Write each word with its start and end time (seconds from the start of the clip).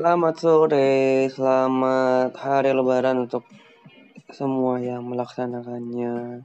Selamat 0.00 0.40
sore, 0.40 1.28
selamat 1.28 2.32
hari 2.40 2.72
lebaran 2.72 3.28
untuk 3.28 3.44
semua 4.32 4.80
yang 4.80 5.04
melaksanakannya. 5.04 6.40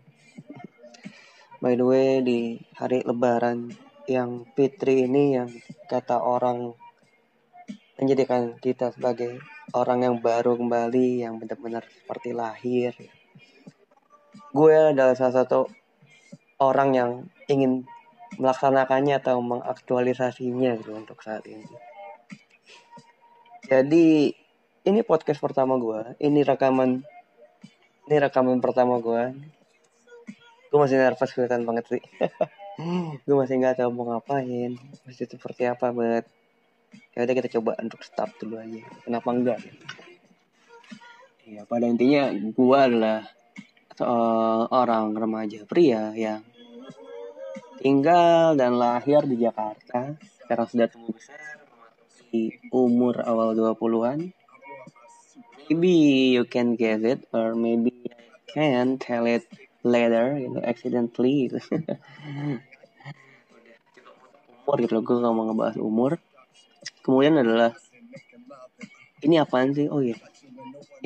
By 1.64 1.80
the 1.80 1.88
way, 1.88 2.20
di 2.20 2.60
hari 2.76 3.00
lebaran 3.08 3.72
yang 4.12 4.44
fitri 4.60 5.08
ini 5.08 5.40
yang 5.40 5.48
kata 5.88 6.20
orang 6.20 6.76
menjadikan 7.96 8.60
kita 8.60 8.92
sebagai 8.92 9.40
orang 9.72 10.04
yang 10.04 10.16
baru 10.20 10.60
kembali, 10.60 11.24
yang 11.24 11.40
benar-benar 11.40 11.88
seperti 11.88 12.36
lahir. 12.36 12.92
Gue 14.52 14.92
adalah 14.92 15.16
salah 15.16 15.48
satu 15.48 15.72
orang 16.60 16.92
yang 16.92 17.12
ingin 17.48 17.88
melaksanakannya 18.36 19.16
atau 19.24 19.40
mengaktualisasinya 19.40 20.76
gitu 20.76 20.92
untuk 20.92 21.24
saat 21.24 21.48
ini. 21.48 21.95
Jadi 23.66 24.30
ini 24.86 25.00
podcast 25.02 25.42
pertama 25.42 25.82
gue, 25.82 26.14
ini 26.22 26.46
rekaman, 26.46 27.02
ini 28.06 28.16
rekaman 28.22 28.62
pertama 28.62 29.02
gue. 29.02 29.34
Gue 30.70 30.78
masih 30.78 31.02
nervous 31.02 31.34
kelihatan 31.34 31.66
banget 31.66 31.98
sih. 31.98 32.04
gue 33.26 33.36
masih 33.36 33.58
nggak 33.58 33.82
tahu 33.82 33.90
mau 33.90 34.06
ngapain, 34.14 34.78
masih 35.10 35.26
seperti 35.26 35.66
apa, 35.66 35.90
buat 35.90 36.30
ya 37.18 37.26
udah 37.26 37.36
kita 37.42 37.50
coba 37.58 37.74
untuk 37.82 38.06
start 38.06 38.38
dulu 38.38 38.62
aja. 38.62 38.86
Kenapa 39.02 39.30
enggak? 39.34 39.60
Ya 41.50 41.66
pada 41.66 41.90
intinya 41.90 42.30
gue 42.38 42.78
adalah 42.78 43.26
seorang 43.98 45.18
remaja 45.18 45.66
pria 45.66 46.14
yang 46.14 46.46
tinggal 47.82 48.54
dan 48.54 48.78
lahir 48.78 49.26
di 49.26 49.42
Jakarta. 49.42 50.14
Sekarang 50.46 50.70
sudah 50.70 50.86
tumbuh 50.86 51.18
besar, 51.18 51.65
umur 52.72 53.22
awal 53.24 53.54
20-an. 53.56 54.32
Maybe 55.66 55.94
you 56.38 56.46
can 56.46 56.78
get 56.78 57.02
it 57.02 57.26
or 57.34 57.58
maybe 57.58 57.94
I 58.14 58.22
can 58.54 59.02
tell 59.02 59.26
it 59.26 59.50
later, 59.82 60.38
you 60.38 60.50
know, 60.54 60.62
accidentally 60.62 61.50
umur 64.66 64.82
gitu 64.82 64.98
loh, 64.98 65.04
gue 65.06 65.22
gak 65.22 65.34
mau 65.38 65.46
ngebahas 65.46 65.78
umur. 65.78 66.12
Kemudian 67.06 67.38
adalah 67.38 67.78
ini 69.22 69.38
apaan 69.38 69.78
sih? 69.78 69.86
Oh 69.88 70.02
iya, 70.02 70.18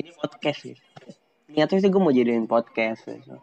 ini 0.00 0.10
podcast 0.16 0.64
gitu. 0.64 0.80
Niatnya 1.52 1.78
sih 1.84 1.90
gue 1.92 2.00
mau 2.00 2.08
jadiin 2.08 2.48
podcast 2.48 3.04
gitu. 3.04 3.36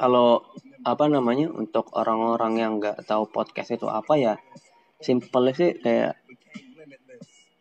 Kalau 0.00 0.42
apa 0.86 1.04
namanya 1.10 1.52
untuk 1.52 1.92
orang-orang 1.92 2.52
yang 2.56 2.72
nggak 2.80 3.04
tahu 3.04 3.28
podcast 3.28 3.76
itu 3.76 3.90
apa 3.90 4.14
ya 4.16 4.34
simpelnya 5.00 5.52
sih 5.52 5.70
kayak 5.76 6.16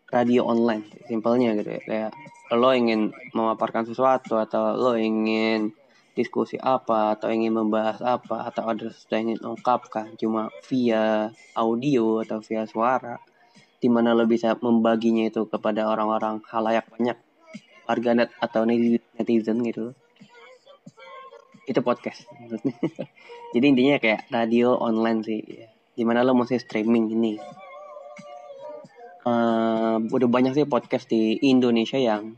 radio 0.09 0.47
online 0.47 0.87
simpelnya 1.09 1.57
gitu 1.59 1.69
ya. 1.75 1.81
Kayak 1.83 2.11
lo 2.55 2.71
ingin 2.71 3.11
memaparkan 3.33 3.83
sesuatu 3.83 4.37
atau 4.37 4.77
lo 4.77 4.93
ingin 4.95 5.73
diskusi 6.15 6.55
apa 6.55 7.19
atau 7.19 7.27
ingin 7.27 7.51
membahas 7.51 7.99
apa 7.99 8.47
atau 8.47 8.71
ada 8.71 8.87
sesuatu 8.87 9.19
yang 9.19 9.35
ingin 9.35 9.41
ungkapkan 9.43 10.15
cuma 10.15 10.47
via 10.71 11.35
audio 11.59 12.23
atau 12.23 12.39
via 12.39 12.63
suara 12.63 13.19
di 13.83 13.91
mana 13.91 14.15
lo 14.15 14.23
bisa 14.23 14.55
membaginya 14.63 15.27
itu 15.27 15.43
kepada 15.51 15.91
orang-orang 15.91 16.39
halayak 16.47 16.87
banyak 16.87 17.19
warganet 17.83 18.31
atau 18.39 18.63
netizen 18.63 19.59
gitu. 19.67 19.91
Itu 21.65 21.81
podcast 21.81 22.23
jadi 23.53 23.65
intinya 23.65 23.97
kayak 23.99 24.29
radio 24.29 24.77
online 24.77 25.25
sih 25.25 25.41
ya 25.41 25.74
di 25.95 26.03
mana 26.03 26.27
lo 26.27 26.35
mesti 26.35 26.59
streaming 26.59 27.05
ini? 27.15 27.33
Uh, 29.25 29.97
udah 30.11 30.29
banyak 30.29 30.53
sih 30.53 30.69
podcast 30.69 31.09
di 31.09 31.41
Indonesia 31.49 31.97
yang 31.97 32.37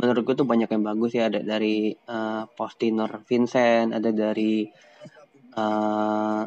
menurut 0.00 0.22
gue 0.24 0.34
tuh 0.38 0.48
banyak 0.48 0.70
yang 0.70 0.86
bagus 0.86 1.12
ya. 1.12 1.28
Ada 1.28 1.44
dari 1.44 1.92
uh, 1.92 2.48
Postinor 2.48 3.26
Vincent 3.26 3.92
ada 3.92 4.08
dari 4.14 4.64
uh, 5.58 6.42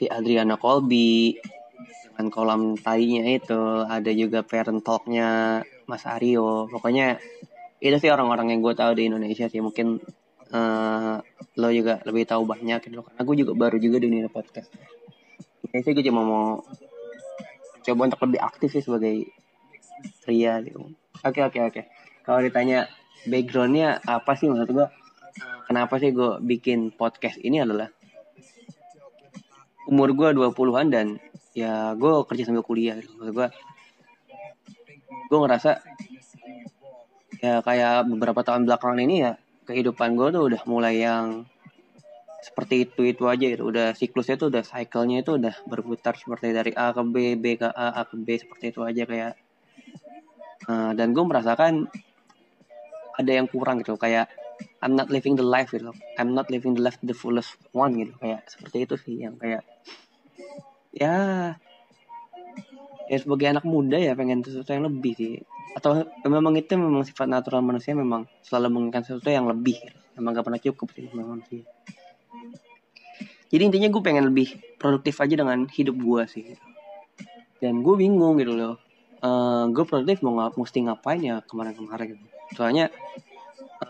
Adriana 0.00 0.56
Colby 0.56 1.34
dengan 2.12 2.28
kolam 2.28 2.62
tainya 2.76 3.26
itu. 3.26 3.84
Ada 3.88 4.12
juga 4.12 4.44
parent 4.44 4.84
talknya 4.84 5.60
Mas 5.88 6.04
Aryo. 6.04 6.68
Pokoknya 6.68 7.16
itu 7.80 7.96
sih 7.96 8.12
orang-orang 8.12 8.52
yang 8.52 8.60
gue 8.60 8.76
tahu 8.76 8.92
di 8.92 9.08
Indonesia 9.08 9.48
sih. 9.48 9.64
Mungkin 9.64 10.19
uh, 10.54 11.18
lo 11.58 11.68
juga 11.70 12.02
lebih 12.06 12.26
tahu 12.26 12.46
banyak 12.46 12.80
gitu. 12.86 13.02
Karena 13.02 13.22
gue 13.22 13.36
juga 13.38 13.52
baru 13.56 13.76
juga 13.78 13.96
di 13.98 14.06
dunia 14.10 14.30
podcast. 14.30 14.70
Kayaknya 15.70 15.82
sih 15.86 15.92
gue 15.94 16.04
cuma 16.10 16.22
mau 16.26 16.46
coba 17.80 18.00
untuk 18.06 18.20
lebih 18.28 18.40
aktif 18.42 18.68
sih 18.74 18.82
sebagai 18.84 19.30
pria 20.22 20.60
gitu. 20.62 20.90
Oke 21.22 21.40
oke 21.42 21.58
oke. 21.60 21.82
Kalau 22.26 22.40
ditanya 22.44 22.86
backgroundnya 23.28 24.00
apa 24.04 24.32
sih 24.38 24.48
maksud 24.48 24.72
gue 24.72 24.86
kenapa 25.68 26.00
sih 26.00 26.10
gue 26.10 26.40
bikin 26.40 26.90
podcast 26.96 27.36
ini 27.40 27.60
adalah 27.60 27.92
umur 29.90 30.14
gue 30.16 30.28
20-an 30.32 30.86
dan 30.88 31.06
ya 31.52 31.92
gue 31.98 32.12
kerja 32.24 32.46
sambil 32.48 32.64
kuliah 32.64 32.96
gitu. 32.96 33.10
maksud 33.18 33.34
gue 33.34 33.48
gue 35.30 35.38
ngerasa 35.38 35.70
ya 37.40 37.64
kayak 37.64 38.06
beberapa 38.08 38.40
tahun 38.44 38.68
belakangan 38.68 39.00
ini 39.02 39.16
ya 39.24 39.32
kehidupan 39.70 40.18
gue 40.18 40.28
tuh 40.34 40.42
udah 40.50 40.62
mulai 40.66 41.06
yang 41.06 41.46
seperti 42.42 42.90
itu 42.90 43.06
itu 43.06 43.24
aja 43.30 43.46
gitu. 43.46 43.70
Udah 43.70 43.94
siklusnya 43.94 44.34
tuh 44.34 44.50
udah 44.50 44.66
cyclenya 44.66 45.22
itu 45.22 45.38
udah 45.38 45.54
berputar 45.70 46.18
seperti 46.18 46.50
dari 46.50 46.74
A 46.74 46.90
ke 46.90 47.02
B 47.06 47.38
B 47.38 47.54
ke 47.54 47.70
A 47.70 48.02
A 48.02 48.02
ke 48.02 48.18
B 48.18 48.34
seperti 48.34 48.74
itu 48.74 48.82
aja 48.82 49.06
kayak 49.06 49.32
uh, 50.66 50.90
dan 50.98 51.14
gue 51.14 51.22
merasakan 51.22 51.86
ada 53.14 53.30
yang 53.30 53.46
kurang 53.46 53.86
gitu. 53.86 53.94
Kayak 53.94 54.26
I'm 54.82 54.98
not 54.98 55.08
living 55.14 55.38
the 55.38 55.46
life 55.46 55.70
gitu. 55.70 55.94
I'm 56.18 56.34
not 56.34 56.50
living 56.50 56.74
the 56.74 56.82
life 56.82 56.98
the 57.06 57.14
fullest 57.14 57.54
one 57.70 57.94
gitu. 57.94 58.12
Kayak 58.18 58.42
seperti 58.50 58.76
itu 58.88 58.94
sih 58.98 59.16
yang 59.22 59.38
kayak 59.38 59.62
ya 60.90 61.14
ya 63.06 63.18
sebagai 63.18 63.46
anak 63.50 63.62
muda 63.66 63.98
ya 63.98 64.18
pengen 64.18 64.42
sesuatu 64.42 64.74
yang 64.74 64.86
lebih 64.86 65.14
sih 65.14 65.32
atau 65.74 66.02
memang 66.26 66.54
itu 66.58 66.74
memang 66.74 67.06
sifat 67.06 67.30
natural 67.30 67.62
manusia 67.62 67.94
memang 67.94 68.26
selalu 68.42 68.68
menginginkan 68.74 69.02
sesuatu 69.06 69.30
yang 69.30 69.46
lebih. 69.46 69.78
Memang 70.18 70.36
gak 70.36 70.46
pernah 70.46 70.60
cukup 70.60 70.88
sih 70.92 71.06
manusia. 71.14 71.64
Jadi 73.50 73.62
intinya 73.66 73.88
gue 73.90 74.02
pengen 74.02 74.30
lebih 74.30 74.78
produktif 74.78 75.18
aja 75.18 75.34
dengan 75.34 75.66
hidup 75.66 75.96
gue 75.98 76.22
sih. 76.30 76.44
Dan 77.58 77.82
gue 77.82 77.94
bingung 77.98 78.38
gitu 78.38 78.54
loh. 78.54 78.74
Uh, 79.20 79.68
gue 79.74 79.84
produktif 79.84 80.22
mau 80.24 80.38
ngap 80.38 80.56
mesti 80.56 80.78
ngapain 80.86 81.20
ya 81.20 81.42
kemarin-kemarin 81.44 82.14
gitu. 82.14 82.26
Soalnya 82.54 82.88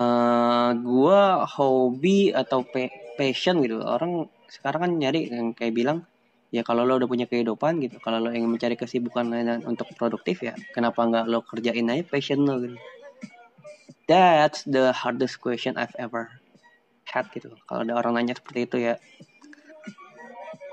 uh, 0.00 0.72
gue 0.74 1.20
hobi 1.56 2.32
atau 2.32 2.64
passion 3.16 3.60
gitu. 3.60 3.84
Orang 3.84 4.32
sekarang 4.48 4.80
kan 4.88 4.92
nyari 4.96 5.28
yang 5.28 5.52
kayak 5.52 5.76
bilang 5.76 5.98
ya 6.50 6.66
kalau 6.66 6.82
lo 6.82 6.98
udah 6.98 7.06
punya 7.06 7.26
kehidupan 7.30 7.78
gitu 7.78 8.02
kalau 8.02 8.18
lo 8.18 8.34
ingin 8.34 8.50
mencari 8.50 8.74
kesibukan 8.74 9.30
lain 9.30 9.62
untuk 9.62 9.86
produktif 9.94 10.42
ya 10.42 10.58
kenapa 10.74 11.06
nggak 11.06 11.24
lo 11.30 11.46
kerjain 11.46 11.86
aja 11.90 12.02
passion 12.06 12.42
lo 12.42 12.58
gitu. 12.58 12.78
That's 14.10 14.66
the 14.66 14.90
hardest 14.90 15.38
question 15.38 15.78
I've 15.78 15.94
ever 15.94 16.26
had 17.06 17.30
gitu. 17.30 17.54
Kalau 17.70 17.86
ada 17.86 17.94
orang 17.94 18.18
nanya 18.18 18.34
seperti 18.34 18.66
itu 18.66 18.76
ya 18.82 18.94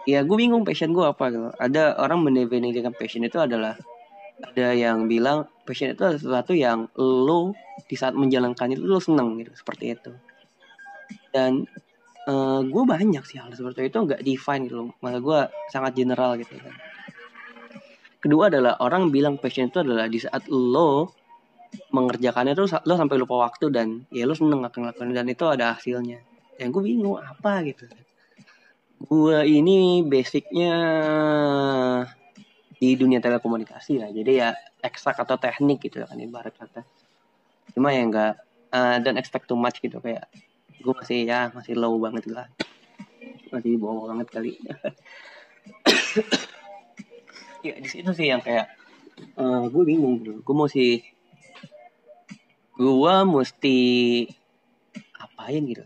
ya 0.10 0.26
gue 0.26 0.38
bingung 0.40 0.66
passion 0.66 0.90
gue 0.90 1.06
apa 1.06 1.30
gitu. 1.30 1.54
Ada 1.62 2.02
orang 2.02 2.26
mendefinisikan 2.26 2.98
passion 2.98 3.22
itu 3.22 3.38
adalah 3.38 3.78
ada 4.42 4.74
yang 4.74 5.06
bilang 5.06 5.46
passion 5.70 5.94
itu 5.94 6.02
adalah 6.02 6.18
sesuatu 6.18 6.58
yang 6.58 6.90
lo 6.98 7.54
di 7.86 7.94
saat 7.94 8.18
menjalankan 8.18 8.74
itu 8.74 8.82
lo 8.82 8.98
seneng 8.98 9.38
gitu 9.38 9.54
seperti 9.54 9.94
itu. 9.94 10.12
Dan 11.30 11.70
uh, 12.28 12.62
gue 12.62 12.84
banyak 12.84 13.24
sih 13.24 13.40
hal 13.40 13.50
seperti 13.56 13.88
itu 13.88 13.98
nggak 13.98 14.22
define 14.22 14.68
gitu 14.68 14.76
loh. 14.84 14.92
Malah 15.00 15.22
gue 15.24 15.40
sangat 15.72 15.96
general 15.96 16.36
gitu 16.38 16.60
kan. 16.60 16.76
Kedua 18.20 18.52
adalah 18.52 18.78
orang 18.84 19.10
bilang 19.10 19.40
passion 19.40 19.72
itu 19.72 19.80
adalah 19.82 20.12
di 20.12 20.20
saat 20.20 20.46
lo 20.52 21.16
mengerjakannya 21.92 22.54
tuh 22.56 22.68
lo 22.84 22.94
sampai 22.96 23.16
lupa 23.20 23.48
waktu 23.48 23.70
dan 23.72 24.08
ya 24.12 24.24
lo 24.28 24.34
seneng 24.36 24.64
akan 24.64 24.80
ngelakuin 24.88 25.16
dan 25.16 25.28
itu 25.32 25.46
ada 25.48 25.78
hasilnya. 25.78 26.20
Yang 26.60 26.70
gue 26.74 26.84
bingung 26.84 27.18
apa 27.22 27.64
gitu. 27.64 27.86
Gue 28.98 29.38
ini 29.46 30.02
basicnya 30.02 30.74
di 32.78 32.90
dunia 32.98 33.22
telekomunikasi 33.22 34.02
lah. 34.02 34.10
Jadi 34.10 34.32
ya 34.42 34.54
eksak 34.82 35.22
atau 35.22 35.38
teknik 35.38 35.86
gitu 35.86 36.02
kan 36.02 36.18
ibarat 36.18 36.54
kata. 36.58 36.82
Cuma 37.78 37.94
ya 37.94 38.02
enggak 38.02 38.34
uh, 38.74 38.98
don't 39.02 39.22
expect 39.22 39.46
too 39.46 39.58
much 39.58 39.78
gitu. 39.78 40.02
Kayak 40.02 40.26
gue 40.82 40.94
masih 40.94 41.26
ya 41.26 41.50
masih 41.52 41.74
low 41.78 41.98
banget 41.98 42.30
lah. 42.30 42.48
Masih 43.54 43.78
bawah 43.80 44.14
banget 44.14 44.28
kali. 44.32 44.54
Ya 47.66 47.74
di 47.74 47.90
situ 47.90 48.14
sih 48.14 48.30
yang 48.30 48.40
kayak 48.40 48.70
uh, 49.34 49.66
gue 49.66 49.84
bingung 49.84 50.22
bro. 50.22 50.40
Gue 50.46 50.56
mau 50.56 50.70
sih 50.70 51.02
gue 52.78 53.16
mesti 53.26 53.80
apain 55.18 55.66
gitu 55.66 55.82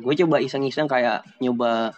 gue 0.00 0.14
coba 0.24 0.40
iseng-iseng 0.40 0.88
kayak 0.88 1.24
nyoba 1.40 1.92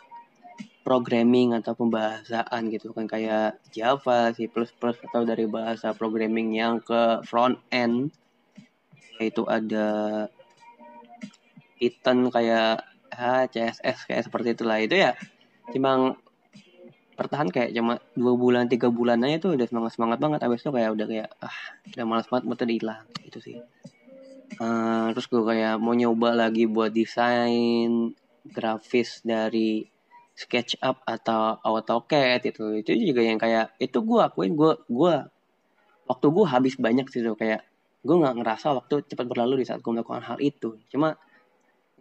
programming 0.82 1.54
atau 1.54 1.78
pembahasan 1.78 2.66
gitu 2.74 2.90
kan 2.90 3.06
kayak 3.06 3.62
Java, 3.70 4.34
C++ 4.34 4.50
atau 4.50 5.22
dari 5.22 5.46
bahasa 5.46 5.94
programming 5.94 6.58
yang 6.58 6.82
ke 6.82 7.22
front 7.22 7.62
end 7.70 8.10
yaitu 9.22 9.46
ada 9.46 10.26
Python 11.82 12.31
kayak 12.31 12.87
ha, 13.11 13.50
CSS 13.50 14.06
kayak 14.06 14.23
seperti 14.31 14.55
itulah. 14.55 14.79
Itu 14.79 14.94
ya 14.94 15.19
cuma 15.75 16.14
bertahan 17.19 17.50
kayak 17.50 17.75
cuma 17.75 17.99
dua 18.14 18.34
bulan 18.38 18.70
tiga 18.70 18.87
bulan 18.87 19.19
aja 19.26 19.43
tuh 19.43 19.58
udah 19.58 19.67
semangat 19.67 19.99
semangat 19.99 20.19
banget. 20.23 20.40
Abis 20.46 20.62
itu 20.62 20.70
kayak 20.70 20.94
udah 20.94 21.06
kayak 21.11 21.29
ah 21.43 21.58
udah 21.90 22.05
malas 22.06 22.31
banget 22.31 22.62
udah 22.62 22.76
hilang 22.79 23.05
itu 23.26 23.38
sih. 23.43 23.58
Uh, 24.62 25.11
terus 25.11 25.26
gue 25.26 25.43
kayak 25.43 25.82
mau 25.82 25.96
nyoba 25.96 26.38
lagi 26.38 26.70
buat 26.70 26.94
desain 26.94 28.14
grafis 28.46 29.25
dari 29.26 29.82
SketchUp 30.38 31.02
atau 31.02 31.56
AutoCAD 31.61 32.52
itu 32.52 32.64
itu 32.85 32.90
juga 33.11 33.26
yang 33.26 33.40
kayak 33.43 33.75
itu 33.81 33.99
gue 34.00 34.20
akuin 34.23 34.55
gue 34.55 34.73
gue 34.87 35.14
waktu 36.06 36.26
gue 36.31 36.46
habis 36.46 36.78
banyak 36.78 37.11
sih 37.11 37.26
tuh. 37.26 37.35
Kayak 37.35 37.67
gue 38.06 38.14
nggak 38.14 38.38
ngerasa 38.38 38.70
waktu 38.70 39.02
cepat 39.11 39.26
berlalu 39.26 39.62
di 39.62 39.67
saat 39.67 39.82
gue 39.82 39.90
melakukan 39.90 40.23
hal 40.23 40.38
itu. 40.38 40.78
Cuma 40.87 41.19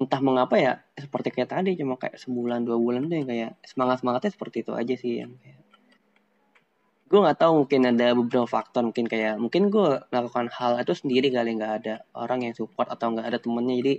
entah 0.02 0.18
mengapa 0.18 0.58
ya 0.58 0.74
seperti 0.98 1.30
kayak 1.30 1.54
tadi 1.54 1.78
cuma 1.78 1.94
kayak 1.94 2.18
sebulan 2.18 2.66
dua 2.66 2.82
bulan 2.82 3.06
tuh 3.06 3.22
yang 3.22 3.30
kayak 3.30 3.52
semangat 3.62 4.02
semangatnya 4.02 4.32
seperti 4.34 4.66
itu 4.66 4.74
aja 4.74 4.96
sih 4.98 5.22
yang 5.22 5.38
kayak 5.38 5.62
gue 7.12 7.20
nggak 7.20 7.38
tahu 7.44 7.52
mungkin 7.68 7.82
ada 7.92 8.08
beberapa 8.16 8.48
faktor 8.48 8.88
mungkin 8.88 9.06
kayak 9.06 9.36
mungkin 9.38 9.68
gue 9.68 10.00
melakukan 10.10 10.48
hal 10.48 10.80
itu 10.80 10.96
sendiri 10.96 11.28
kali 11.30 11.60
nggak 11.60 11.74
ada 11.84 11.96
orang 12.18 12.50
yang 12.50 12.54
support 12.58 12.88
atau 12.90 13.14
nggak 13.14 13.28
ada 13.30 13.38
temennya 13.38 13.76
jadi 13.84 13.94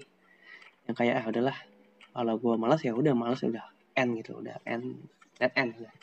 yang 0.91 0.97
kayak 0.97 1.15
ah 1.21 1.25
udahlah 1.29 1.57
kalau 2.17 2.35
gue 2.41 2.55
malas 2.59 2.81
ya 2.83 2.97
udah 2.97 3.15
malas 3.15 3.45
udah 3.45 3.63
end 3.95 4.11
gitu 4.19 4.41
udah 4.41 4.57
end 4.65 5.07
that 5.37 5.53
end 5.55 5.77
udah. 5.77 5.95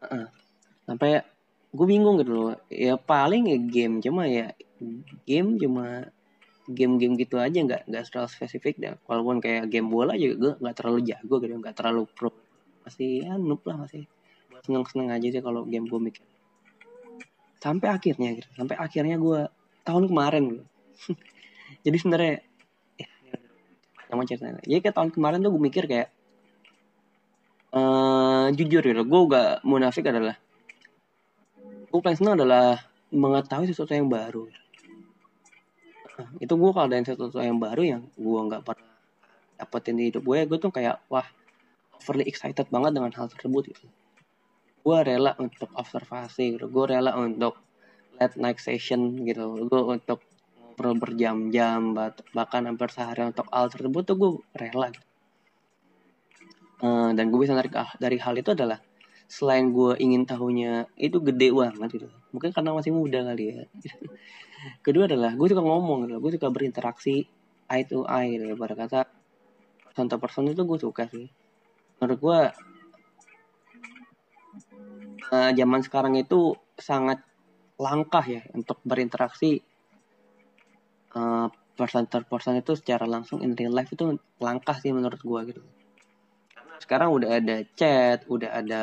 Uh, 0.00 0.28
sampai 0.84 1.24
gue 1.72 1.86
bingung 1.88 2.20
gitu 2.20 2.30
loh 2.36 2.54
ya 2.68 3.00
paling 3.00 3.48
ya 3.48 3.58
game 3.58 4.04
cuma 4.04 4.28
ya 4.28 4.52
game 5.24 5.56
cuma 5.56 6.12
game-game 6.70 7.14
gitu 7.18 7.36
aja 7.36 7.58
nggak 7.58 7.90
nggak 7.90 8.04
terlalu 8.08 8.30
spesifik 8.30 8.74
dan 8.78 8.96
walaupun 9.04 9.42
kayak 9.42 9.66
game 9.68 9.90
bola 9.90 10.14
juga 10.14 10.34
gue 10.38 10.52
nggak 10.62 10.76
terlalu 10.78 10.98
jago 11.06 11.34
gitu 11.42 11.54
nggak 11.58 11.76
terlalu 11.76 12.02
pro. 12.10 12.30
Masih 12.86 13.26
ya 13.26 13.34
noob 13.36 13.62
lah 13.66 13.86
masih. 13.86 14.06
Seneng 14.62 14.84
seneng 14.86 15.08
aja 15.10 15.26
sih 15.28 15.42
kalau 15.42 15.66
game 15.66 15.86
gue 15.90 16.00
mikir. 16.00 16.24
Sampai 17.60 17.92
akhirnya 17.92 18.38
gitu. 18.38 18.48
Sampai 18.56 18.76
akhirnya 18.78 19.16
gue 19.20 19.50
tahun 19.84 20.06
kemarin 20.06 20.42
gitu 20.52 20.64
jadi 21.86 21.96
sebenarnya 21.96 22.34
ya 23.00 23.08
yang 24.12 24.26
ceritanya. 24.28 24.60
Jadi 24.66 24.80
kayak 24.84 24.96
tahun 24.96 25.10
kemarin 25.14 25.38
tuh 25.40 25.50
gue 25.56 25.62
mikir 25.62 25.84
kayak 25.88 26.08
uh, 27.74 28.46
jujur 28.54 28.82
gitu 28.82 29.02
gue 29.02 29.20
gak 29.30 29.62
munafik 29.66 30.06
adalah 30.10 30.36
gue 31.90 32.00
paling 32.00 32.18
senang 32.18 32.38
adalah 32.38 32.78
mengetahui 33.10 33.70
sesuatu 33.70 33.94
yang 33.94 34.06
baru 34.06 34.46
itu 36.40 36.52
gue 36.56 36.70
kalau 36.72 36.86
ada 36.86 37.02
sesuatu 37.02 37.38
yang 37.40 37.58
baru 37.60 37.82
yang 37.82 38.02
gue 38.14 38.40
nggak 38.48 38.62
pernah 38.64 38.90
dapetin 39.60 39.94
di 40.00 40.08
hidup 40.08 40.24
gue 40.24 40.38
gue 40.48 40.58
tuh 40.58 40.72
kayak 40.72 41.04
wah 41.12 41.26
overly 42.00 42.24
excited 42.24 42.64
banget 42.72 42.96
dengan 42.96 43.12
hal 43.12 43.28
tersebut 43.28 43.76
gitu. 43.76 43.86
Gue 44.80 44.98
rela 45.04 45.36
untuk 45.36 45.68
observasi 45.76 46.56
gitu. 46.56 46.66
Gue 46.72 46.96
rela 46.96 47.12
untuk 47.20 47.60
late 48.16 48.40
night 48.40 48.56
session 48.56 49.20
gitu. 49.28 49.68
Gue 49.68 49.82
untuk 49.84 50.24
ngobrol 50.56 50.96
berjam-jam 50.96 51.92
bahkan 52.32 52.64
hampir 52.64 52.88
sehari 52.88 53.28
untuk 53.28 53.44
hal 53.52 53.68
tersebut 53.68 54.02
tuh 54.08 54.16
gue 54.16 54.30
rela 54.56 54.88
gitu. 54.88 55.06
Uh, 56.80 57.12
dan 57.12 57.28
gue 57.28 57.36
bisa 57.44 57.52
dari, 57.52 57.68
dari 58.00 58.16
hal 58.16 58.32
itu 58.40 58.56
adalah 58.56 58.80
selain 59.30 59.70
gue 59.70 59.94
ingin 60.02 60.26
tahunya 60.26 60.90
itu 60.98 61.22
gede 61.22 61.54
banget 61.54 62.02
gitu. 62.02 62.08
Mungkin 62.34 62.50
karena 62.50 62.74
masih 62.74 62.90
muda 62.90 63.22
kali 63.22 63.44
ya. 63.54 63.62
Kedua 64.84 65.06
adalah 65.06 65.38
gue 65.38 65.46
suka 65.46 65.62
ngomong 65.62 66.10
gitu. 66.10 66.18
Gue 66.18 66.30
suka 66.34 66.50
berinteraksi 66.50 67.30
eye 67.70 67.86
to 67.86 68.02
eye 68.10 68.34
gitu. 68.34 68.58
Pada 68.58 68.74
kata 68.74 69.00
person 69.86 70.10
person 70.18 70.44
itu 70.50 70.66
gue 70.66 70.78
suka 70.82 71.06
sih. 71.06 71.30
Menurut 72.02 72.18
gue 72.18 72.40
uh, 75.30 75.50
zaman 75.54 75.80
sekarang 75.86 76.18
itu 76.18 76.58
sangat 76.74 77.22
langkah 77.78 78.26
ya 78.26 78.42
untuk 78.50 78.82
berinteraksi 78.82 79.62
uh, 81.14 81.46
person 81.78 82.04
to 82.10 82.20
person 82.26 82.58
itu 82.58 82.74
secara 82.76 83.06
langsung 83.06 83.40
in 83.46 83.54
real 83.54 83.72
life 83.72 83.94
itu 83.94 84.20
langkah 84.42 84.76
sih 84.76 84.90
menurut 84.90 85.22
gue 85.22 85.40
gitu 85.54 85.62
sekarang 86.80 87.12
udah 87.12 87.38
ada 87.38 87.62
chat, 87.76 88.24
udah 88.26 88.50
ada 88.50 88.82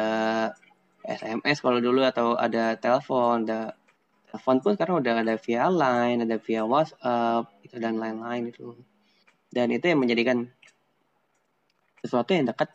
SMS 1.07 1.59
kalau 1.59 1.81
dulu 1.81 2.05
atau 2.05 2.38
ada 2.38 2.77
telepon, 2.77 3.47
ada 3.47 3.73
telepon 4.29 4.57
pun 4.61 4.71
sekarang 4.77 5.01
udah 5.01 5.13
ada 5.25 5.35
via 5.41 5.65
line, 5.71 6.21
ada 6.21 6.38
via 6.38 6.61
WhatsApp, 6.61 7.49
itu 7.65 7.75
dan 7.81 7.97
lain-lain 7.97 8.53
itu. 8.53 8.77
Dan 9.49 9.73
itu 9.73 9.89
yang 9.89 9.99
menjadikan 10.03 10.45
sesuatu 12.05 12.35
yang 12.35 12.45
dekat, 12.45 12.69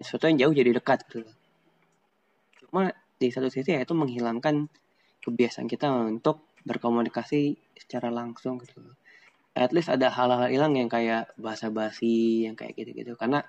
sesuatu 0.00 0.30
yang 0.30 0.38
jauh 0.40 0.54
jadi 0.56 0.70
dekat 0.72 1.04
gitu. 1.10 1.28
Cuma 2.64 2.94
di 3.18 3.28
satu 3.34 3.50
sisi 3.50 3.74
ya 3.74 3.82
itu 3.82 3.92
menghilangkan 3.92 4.70
kebiasaan 5.26 5.66
kita 5.66 5.90
untuk 5.90 6.46
berkomunikasi 6.62 7.58
secara 7.76 8.08
langsung 8.08 8.62
gitu. 8.62 8.80
At 9.58 9.74
least 9.74 9.90
ada 9.90 10.14
hal-hal 10.14 10.46
hilang 10.46 10.78
yang 10.78 10.86
kayak 10.86 11.34
bahasa 11.34 11.66
basi, 11.66 12.46
yang 12.46 12.54
kayak 12.54 12.78
gitu-gitu. 12.78 13.18
Karena 13.18 13.42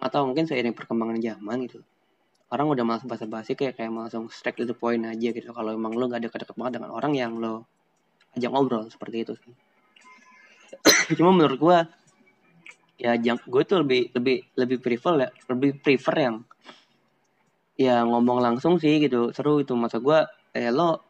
atau 0.00 0.26
mungkin 0.26 0.48
seiring 0.48 0.74
perkembangan 0.74 1.18
zaman 1.20 1.56
gitu. 1.66 1.80
Orang 2.52 2.70
udah 2.70 2.84
malas 2.86 3.02
basa-basi 3.02 3.58
kayak 3.58 3.78
kayak 3.78 3.90
langsung 3.90 4.30
straight 4.30 4.54
to 4.54 4.64
the 4.64 4.76
point 4.76 5.02
aja 5.02 5.30
gitu. 5.34 5.50
Kalau 5.50 5.74
emang 5.74 5.94
lo 5.94 6.06
gak 6.06 6.22
ada 6.22 6.30
deket 6.30 6.54
banget 6.54 6.78
dengan 6.78 6.90
orang 6.94 7.12
yang 7.14 7.36
lo 7.36 7.66
ajak 8.34 8.50
ngobrol 8.50 8.90
seperti 8.90 9.22
itu 9.22 9.34
cuma 11.18 11.30
menurut 11.30 11.58
gue 11.58 11.78
ya 12.98 13.14
jang 13.18 13.38
gue 13.42 13.62
tuh 13.66 13.82
lebih 13.82 14.10
lebih 14.14 14.38
lebih 14.54 14.78
prefer 14.82 15.14
ya 15.26 15.28
lebih 15.50 15.70
prefer 15.82 16.14
yang 16.18 16.36
ya 17.74 18.06
ngomong 18.06 18.38
langsung 18.38 18.78
sih 18.78 19.02
gitu 19.02 19.34
seru 19.34 19.58
itu. 19.62 19.74
Masa 19.74 19.98
gue 19.98 20.18
eh 20.54 20.70
lo 20.70 21.02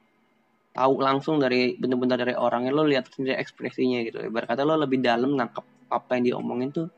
tahu 0.75 0.99
langsung 0.99 1.39
dari 1.39 1.77
bener-bener 1.77 2.17
dari 2.19 2.35
orangnya 2.35 2.73
lo 2.73 2.89
lihat 2.89 3.13
sendiri 3.13 3.37
ekspresinya 3.37 4.01
gitu. 4.05 4.25
Ibarat 4.25 4.57
kata 4.57 4.65
lo 4.65 4.81
lebih 4.81 5.05
dalam 5.05 5.37
nangkep 5.37 5.93
apa 5.93 6.11
yang 6.19 6.25
diomongin 6.33 6.73
tuh 6.73 6.89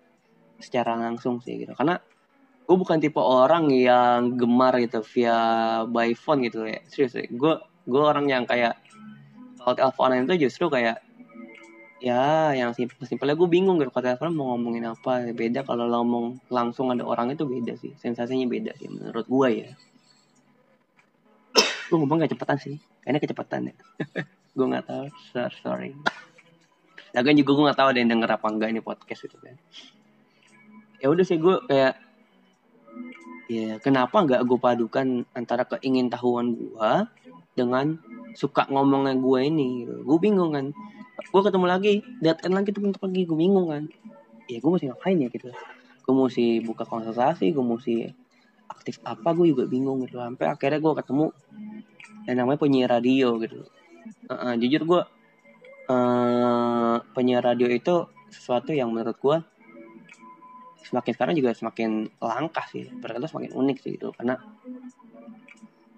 secara 0.60 0.96
langsung 0.96 1.40
sih 1.42 1.62
gitu. 1.64 1.72
Karena 1.76 1.98
gue 2.66 2.76
bukan 2.76 2.98
tipe 2.98 3.22
orang 3.22 3.70
yang 3.70 4.34
gemar 4.34 4.74
gitu 4.82 5.00
via 5.14 5.38
by 5.86 6.18
phone 6.18 6.42
gitu 6.42 6.66
ya 6.66 6.82
serius 6.90 7.14
gue 7.14 7.54
gue 7.86 8.02
orang 8.02 8.26
yang 8.26 8.42
kayak 8.42 8.74
kalau 9.62 9.78
teleponan 9.78 10.26
itu 10.26 10.50
justru 10.50 10.66
kayak 10.66 10.98
ya 12.02 12.50
yang 12.58 12.74
simpel 12.74 13.06
simpelnya 13.06 13.38
gue 13.38 13.48
bingung 13.48 13.78
gitu. 13.80 13.90
Kalau 13.90 14.04
telepon 14.04 14.34
mau 14.36 14.46
ngomongin 14.54 14.92
apa 14.92 15.30
beda. 15.32 15.64
Kalau 15.64 15.88
ngomong 15.88 16.38
langsung 16.52 16.92
ada 16.92 17.02
orang 17.02 17.32
itu 17.32 17.48
beda 17.48 17.74
sih. 17.78 17.94
Sensasinya 17.98 18.46
beda 18.46 18.76
sih 18.76 18.86
menurut 18.86 19.26
gue 19.26 19.48
ya. 19.64 19.70
Gue 21.88 21.96
ngomong 21.96 22.26
gak 22.26 22.34
cepetan 22.34 22.58
sih. 22.58 22.76
Kayaknya 23.02 23.20
kecepatan 23.22 23.60
ya. 23.70 23.74
Gue 24.56 24.66
nggak 24.72 24.88
tahu. 24.88 25.06
Sorry 25.62 25.94
lagian 27.16 27.36
juga 27.40 27.50
gue 27.56 27.64
nggak 27.72 27.78
tahu 27.80 27.88
ada 27.88 27.98
yang 28.04 28.10
denger 28.12 28.30
apa 28.36 28.46
enggak 28.52 28.68
ini 28.76 28.80
podcast 28.84 29.24
itu 29.24 29.36
kan 29.40 29.56
ya 31.00 31.06
udah 31.12 31.24
sih 31.24 31.36
gue 31.36 31.56
kayak 31.68 31.94
ya 33.46 33.78
kenapa 33.78 34.26
nggak 34.26 34.42
gue 34.42 34.58
padukan 34.58 35.06
antara 35.36 35.62
keingin 35.68 36.10
tahuan 36.10 36.58
gue 36.58 36.92
dengan 37.56 37.96
suka 38.36 38.68
ngomongnya 38.68 39.16
gue 39.16 39.40
ini 39.48 39.86
gitu. 39.86 40.04
gue 40.04 40.18
bingung 40.20 40.52
kan. 40.52 40.66
Gue 41.32 41.40
ketemu 41.40 41.66
lagi 41.66 41.92
datang 42.20 42.52
lagi 42.52 42.70
tuh 42.70 42.84
bentuk 42.84 43.00
lagi 43.00 43.24
gue 43.24 43.38
bingung 43.38 43.72
kan. 43.72 43.88
Ya 44.46 44.60
gue 44.60 44.70
mesti 44.70 44.92
ngapain 44.92 45.16
ya 45.16 45.28
gitu. 45.32 45.50
Gue 46.04 46.14
mesti 46.14 46.60
buka 46.60 46.84
konsultasi 46.84 47.56
gue 47.56 47.64
mesti 47.64 47.96
aktif 48.68 49.00
apa 49.08 49.32
gue 49.32 49.56
juga 49.56 49.64
bingung 49.64 50.04
gitu. 50.04 50.20
Sampai 50.20 50.52
akhirnya 50.52 50.78
gue 50.84 50.92
ketemu 51.00 51.26
yang 52.28 52.36
namanya 52.44 52.58
penyiar 52.60 52.90
radio 52.92 53.40
gitu. 53.40 53.64
Uh, 54.28 54.34
uh, 54.34 54.52
jujur 54.54 54.82
gue 54.84 55.02
uh, 55.90 56.96
penyiar 57.16 57.42
radio 57.42 57.66
itu 57.72 58.06
sesuatu 58.28 58.76
yang 58.76 58.92
menurut 58.92 59.16
gue 59.16 59.38
semakin 60.86 61.12
sekarang 61.12 61.34
juga 61.34 61.50
semakin 61.52 61.90
langka 62.22 62.62
sih. 62.70 62.86
Berkata 62.88 63.26
semakin 63.26 63.52
unik 63.52 63.76
sih 63.82 63.92
itu 63.98 64.08
karena 64.14 64.38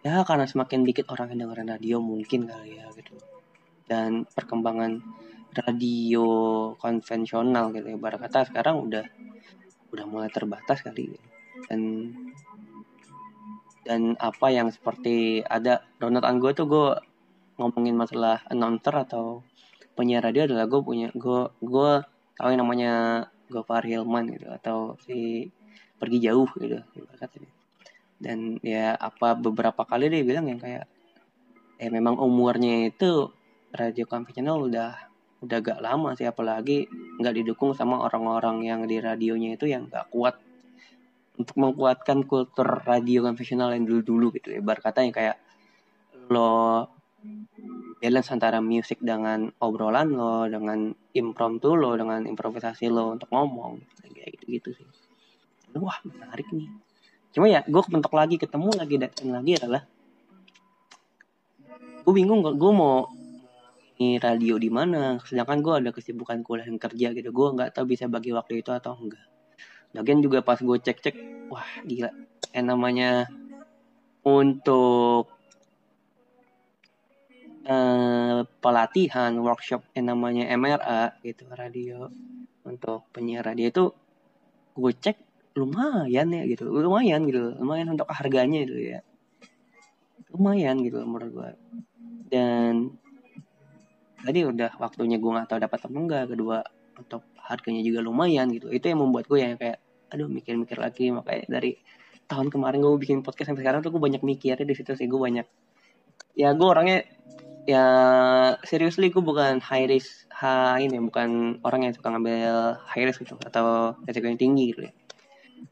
ya 0.01 0.25
karena 0.25 0.47
semakin 0.49 0.87
dikit 0.87 1.13
orang 1.13 1.35
yang 1.35 1.49
dengerin 1.49 1.69
radio 1.69 1.97
mungkin 2.01 2.49
kali 2.49 2.81
ya 2.81 2.87
gitu. 2.97 3.15
Dan 3.89 4.25
perkembangan 4.29 5.01
radio 5.53 6.27
konvensional 6.77 7.73
gitu 7.73 7.89
ya 7.89 7.99
kata 7.99 8.49
sekarang 8.49 8.85
udah 8.85 9.05
udah 9.89 10.05
mulai 10.05 10.29
terbatas 10.29 10.85
kali 10.85 11.17
ya. 11.17 11.23
dan 11.73 11.81
dan 13.89 14.03
apa 14.21 14.53
yang 14.53 14.69
seperti 14.69 15.41
ada 15.41 15.81
download 15.97 16.29
gue 16.45 16.53
tuh 16.53 16.67
gue 16.69 16.89
ngomongin 17.57 17.97
masalah 17.97 18.45
announcer 18.53 18.93
atau 18.93 19.41
penyiar 19.97 20.23
radio 20.23 20.45
adalah 20.45 20.69
gue 20.69 20.81
punya 20.85 21.09
gue 21.17 21.41
gue 21.65 21.91
tahu 22.37 22.49
yang 22.53 22.61
namanya 22.63 22.93
Gopar 23.49 23.85
Hilman 23.85 24.31
gitu 24.37 24.49
atau 24.53 24.95
si 25.03 25.49
pergi 25.99 26.19
jauh 26.31 26.49
gitu 26.61 26.79
katanya 27.19 27.51
dan 28.19 28.59
ya 28.63 28.95
apa 28.95 29.35
beberapa 29.39 29.83
kali 29.87 30.11
dia 30.11 30.23
bilang 30.27 30.47
yang 30.51 30.61
kayak 30.63 30.87
eh 31.79 31.91
memang 31.91 32.19
umurnya 32.19 32.91
itu 32.91 33.31
radio 33.71 34.05
konvensional 34.07 34.67
udah 34.67 34.95
udah 35.39 35.59
gak 35.63 35.79
lama 35.79 36.19
sih 36.19 36.27
apalagi 36.27 36.91
nggak 37.23 37.35
didukung 37.43 37.71
sama 37.71 38.03
orang-orang 38.03 38.67
yang 38.67 38.81
di 38.91 38.99
radionya 38.99 39.55
itu 39.55 39.71
yang 39.71 39.87
gak 39.87 40.11
kuat 40.11 40.35
untuk 41.39 41.55
menguatkan 41.55 42.27
kultur 42.27 42.83
radio 42.83 43.23
konvensional 43.23 43.71
yang 43.71 43.87
dulu-dulu 43.87 44.35
gitu. 44.35 44.59
Ya 44.59 44.61
bar 44.61 44.83
katanya 44.83 45.15
kayak 45.15 45.37
lo 46.29 46.91
balance 47.99 48.31
antara 48.31 48.63
musik 48.63 49.03
dengan 49.03 49.51
obrolan 49.59 50.15
lo 50.15 50.47
dengan 50.47 50.95
impromptu 51.15 51.75
lo 51.75 51.99
dengan 51.99 52.25
improvisasi 52.27 52.87
lo 52.91 53.15
untuk 53.15 53.31
ngomong. 53.31 53.83
Kayak 54.09 54.39
gitu 54.39 54.45
gitu 54.49 54.71
sih 54.75 54.89
wah 55.77 55.99
menarik 56.07 56.49
nih. 56.49 56.71
Cuma 57.37 57.47
ya 57.47 57.61
gue 57.67 57.83
kepentok 57.85 58.15
lagi 58.17 58.41
ketemu 58.41 58.71
lagi 58.73 58.97
dan 58.97 59.13
lagi 59.29 59.53
adalah 59.61 59.83
gue 62.09 62.15
bingung 62.17 62.41
gue 62.41 62.73
mau 62.73 63.05
ini 63.99 64.17
radio 64.23 64.57
di 64.57 64.71
mana? 64.71 65.19
Sedangkan 65.27 65.59
gue 65.61 65.75
ada 65.75 65.91
kesibukan 65.91 66.41
kuliah 66.47 66.71
dan 66.71 66.79
kerja 66.79 67.11
gitu. 67.13 67.29
Gue 67.35 67.53
nggak 67.53 67.75
tahu 67.75 67.93
bisa 67.93 68.07
bagi 68.07 68.31
waktu 68.31 68.63
itu 68.63 68.71
atau 68.71 68.95
enggak. 68.95 69.27
Lagian 69.93 70.23
juga 70.23 70.41
pas 70.41 70.57
gue 70.57 70.79
cek 70.79 70.99
cek 71.03 71.17
wah 71.51 71.67
gila. 71.83 72.15
Yang 72.55 72.67
namanya 72.67 73.11
untuk 74.23 75.29
uh, 77.69 78.43
pelatihan 78.65 79.37
workshop 79.39 79.85
yang 79.93 80.11
namanya 80.17 80.49
MRA 80.57 81.15
gitu 81.21 81.45
radio 81.53 82.09
untuk 82.65 83.07
penyiar 83.13 83.45
radio 83.45 83.69
itu 83.69 83.85
gue 84.79 84.93
cek 84.97 85.17
lumayan 85.59 86.31
ya 86.31 86.43
gitu 86.47 86.71
lumayan 86.71 87.27
gitu 87.29 87.55
lumayan 87.61 87.93
untuk 87.93 88.09
harganya 88.09 88.65
itu 88.65 88.97
ya. 88.97 89.01
Lumayan 90.33 90.81
gitu 90.85 91.01
menurut 91.05 91.31
gue 91.33 91.51
dan 92.29 92.93
tadi 94.21 94.45
udah 94.45 94.77
waktunya 94.77 95.17
gue 95.17 95.31
nggak 95.31 95.49
tahu 95.49 95.59
dapat 95.63 95.79
apa 95.81 95.97
enggak 95.97 96.25
kedua 96.29 96.59
untuk 96.99 97.23
harganya 97.41 97.81
juga 97.81 98.01
lumayan 98.05 98.51
gitu. 98.53 98.69
Itu 98.69 98.91
yang 98.91 99.01
membuat 99.01 99.31
gue 99.31 99.39
yang 99.41 99.57
kayak 99.57 99.79
aduh 100.13 100.29
mikir-mikir 100.29 100.77
lagi. 100.77 101.09
Makanya 101.15 101.47
dari 101.49 101.79
tahun 102.29 102.53
kemarin 102.53 102.85
gue 102.85 103.01
bikin 103.01 103.25
podcast 103.25 103.55
sampai 103.55 103.65
sekarang 103.65 103.81
tuh 103.81 103.95
gue 103.95 104.03
banyak 104.03 104.21
mikirnya 104.21 104.67
di 104.69 104.77
situ 104.77 104.93
sih 104.93 105.09
gue 105.09 105.17
banyak 105.17 105.47
ya 106.37 106.53
gue 106.53 106.69
orangnya 106.69 107.09
ya 107.69 107.85
seriously 108.65 109.13
gue 109.13 109.21
bukan 109.21 109.61
high 109.61 109.85
risk 109.85 110.25
high 110.33 110.89
ini 110.89 110.97
bukan 111.05 111.61
orang 111.61 111.85
yang 111.85 111.93
suka 111.93 112.09
ngambil 112.09 112.81
high 112.81 113.05
risk 113.05 113.21
gitu 113.21 113.37
atau 113.45 113.93
risiko 114.09 114.25
yang 114.25 114.41
tinggi 114.41 114.73
gitu 114.73 114.89
ya. 114.89 114.93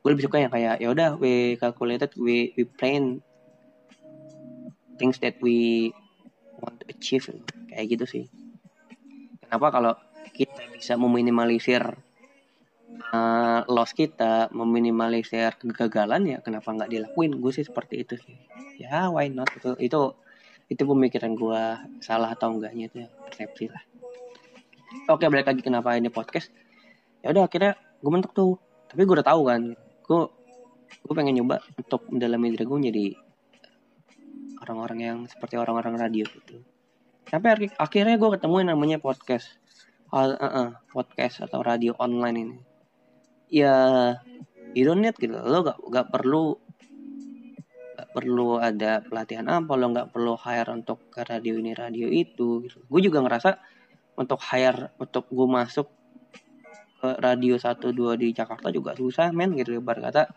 Gue 0.04 0.10
lebih 0.12 0.28
suka 0.28 0.44
yang 0.44 0.52
kayak 0.52 0.76
ya 0.76 0.92
udah 0.92 1.16
we 1.16 1.56
calculated 1.56 2.12
we 2.20 2.52
we 2.60 2.68
plan 2.68 3.24
things 5.00 5.16
that 5.24 5.40
we 5.40 5.88
want 6.60 6.76
to 6.84 6.84
achieve 6.92 7.24
kayak 7.72 7.96
gitu 7.96 8.04
sih. 8.04 8.24
Kenapa 9.48 9.72
kalau 9.72 9.92
kita 10.36 10.68
bisa 10.76 11.00
meminimalisir 11.00 11.80
uh, 13.16 13.64
loss 13.72 13.96
kita 13.96 14.52
meminimalisir 14.52 15.56
kegagalan 15.56 16.28
ya 16.28 16.38
kenapa 16.44 16.76
nggak 16.76 16.92
dilakuin? 16.92 17.40
Gue 17.40 17.56
sih 17.56 17.64
seperti 17.64 18.04
itu 18.04 18.20
sih. 18.20 18.36
Ya 18.76 19.08
why 19.08 19.32
not? 19.32 19.48
Itu 19.56 19.80
itu 19.80 20.25
itu 20.66 20.82
pemikiran 20.82 21.38
gue 21.38 21.62
salah 22.02 22.34
atau 22.34 22.50
enggaknya 22.50 22.90
itu 22.90 22.96
ya, 23.06 23.08
persepsi 23.26 23.70
lah. 23.70 23.82
Oke 25.06 25.30
balik 25.30 25.46
lagi 25.46 25.62
kenapa 25.62 25.94
ini 25.94 26.10
podcast? 26.10 26.50
Ya 27.22 27.30
udah 27.30 27.46
akhirnya 27.46 27.78
gue 28.02 28.10
mentok 28.10 28.32
tuh. 28.34 28.52
Tapi 28.86 29.02
gue 29.06 29.14
udah 29.18 29.26
tahu 29.26 29.42
kan 29.46 29.60
gue 29.76 30.20
gue 31.06 31.14
pengen 31.14 31.42
nyoba 31.42 31.62
untuk 31.78 32.06
mendalami 32.10 32.54
diri 32.54 32.64
gue 32.66 32.78
jadi 32.90 33.06
orang-orang 34.66 34.98
yang 34.98 35.18
seperti 35.30 35.54
orang-orang 35.54 35.94
radio 35.94 36.26
gitu. 36.26 36.62
Sampai 37.26 37.70
akhirnya 37.78 38.18
gue 38.18 38.30
ketemu 38.38 38.54
yang 38.62 38.70
namanya 38.74 38.98
podcast 38.98 39.46
uh, 40.10 40.34
uh, 40.34 40.46
uh, 40.46 40.68
podcast 40.90 41.46
atau 41.46 41.62
radio 41.62 41.94
online 41.98 42.36
ini. 42.38 42.56
Ya 43.50 43.74
you 44.74 44.82
don't 44.82 45.02
need 45.02 45.14
gitu. 45.18 45.34
Lo 45.34 45.62
gak, 45.62 45.78
gak 45.90 46.10
perlu 46.10 46.58
gak 47.96 48.12
perlu 48.12 48.60
ada 48.60 49.00
pelatihan 49.00 49.48
apa 49.48 49.72
lo 49.72 49.88
gak 49.88 50.12
perlu 50.12 50.36
hire 50.36 50.68
untuk 50.68 51.08
ke 51.08 51.24
radio 51.24 51.56
ini 51.56 51.72
radio 51.72 52.06
itu 52.12 52.60
gitu. 52.68 52.84
Gue 52.92 53.00
juga 53.00 53.24
ngerasa 53.24 53.56
untuk 54.20 54.36
hire 54.44 54.92
untuk 55.00 55.24
gue 55.32 55.48
masuk 55.48 55.88
ke 57.00 57.08
radio 57.24 57.56
satu 57.56 57.96
dua 57.96 58.20
di 58.20 58.36
Jakarta 58.36 58.68
juga 58.68 58.92
susah 58.92 59.32
men 59.32 59.56
gitu. 59.56 59.80
Bar 59.80 60.04
kata 60.04 60.28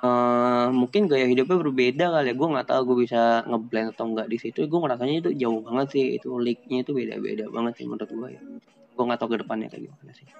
uh, 0.00 0.68
mungkin 0.72 1.04
gaya 1.04 1.28
hidupnya 1.28 1.60
berbeda 1.60 2.06
kali 2.16 2.32
ya. 2.32 2.34
Gue 2.36 2.48
nggak 2.48 2.68
tahu 2.68 2.80
gue 2.92 2.96
bisa 3.04 3.44
ngeblend 3.44 3.92
atau 3.92 4.08
enggak 4.08 4.28
di 4.32 4.38
situ. 4.40 4.64
Gue 4.64 4.80
ngerasanya 4.80 5.14
itu 5.20 5.30
jauh 5.36 5.60
banget 5.60 5.86
sih. 5.92 6.04
Itu 6.16 6.40
leaknya 6.40 6.80
itu 6.80 6.96
beda-beda 6.96 7.44
banget 7.52 7.72
sih 7.76 7.84
menurut 7.84 8.08
gue 8.08 8.28
ya. 8.32 8.40
Gue 8.96 9.04
nggak 9.04 9.20
tahu 9.20 9.36
ke 9.36 9.38
depannya 9.44 9.68
kayak 9.68 9.84
gimana 9.88 10.12
sih. 10.16 10.28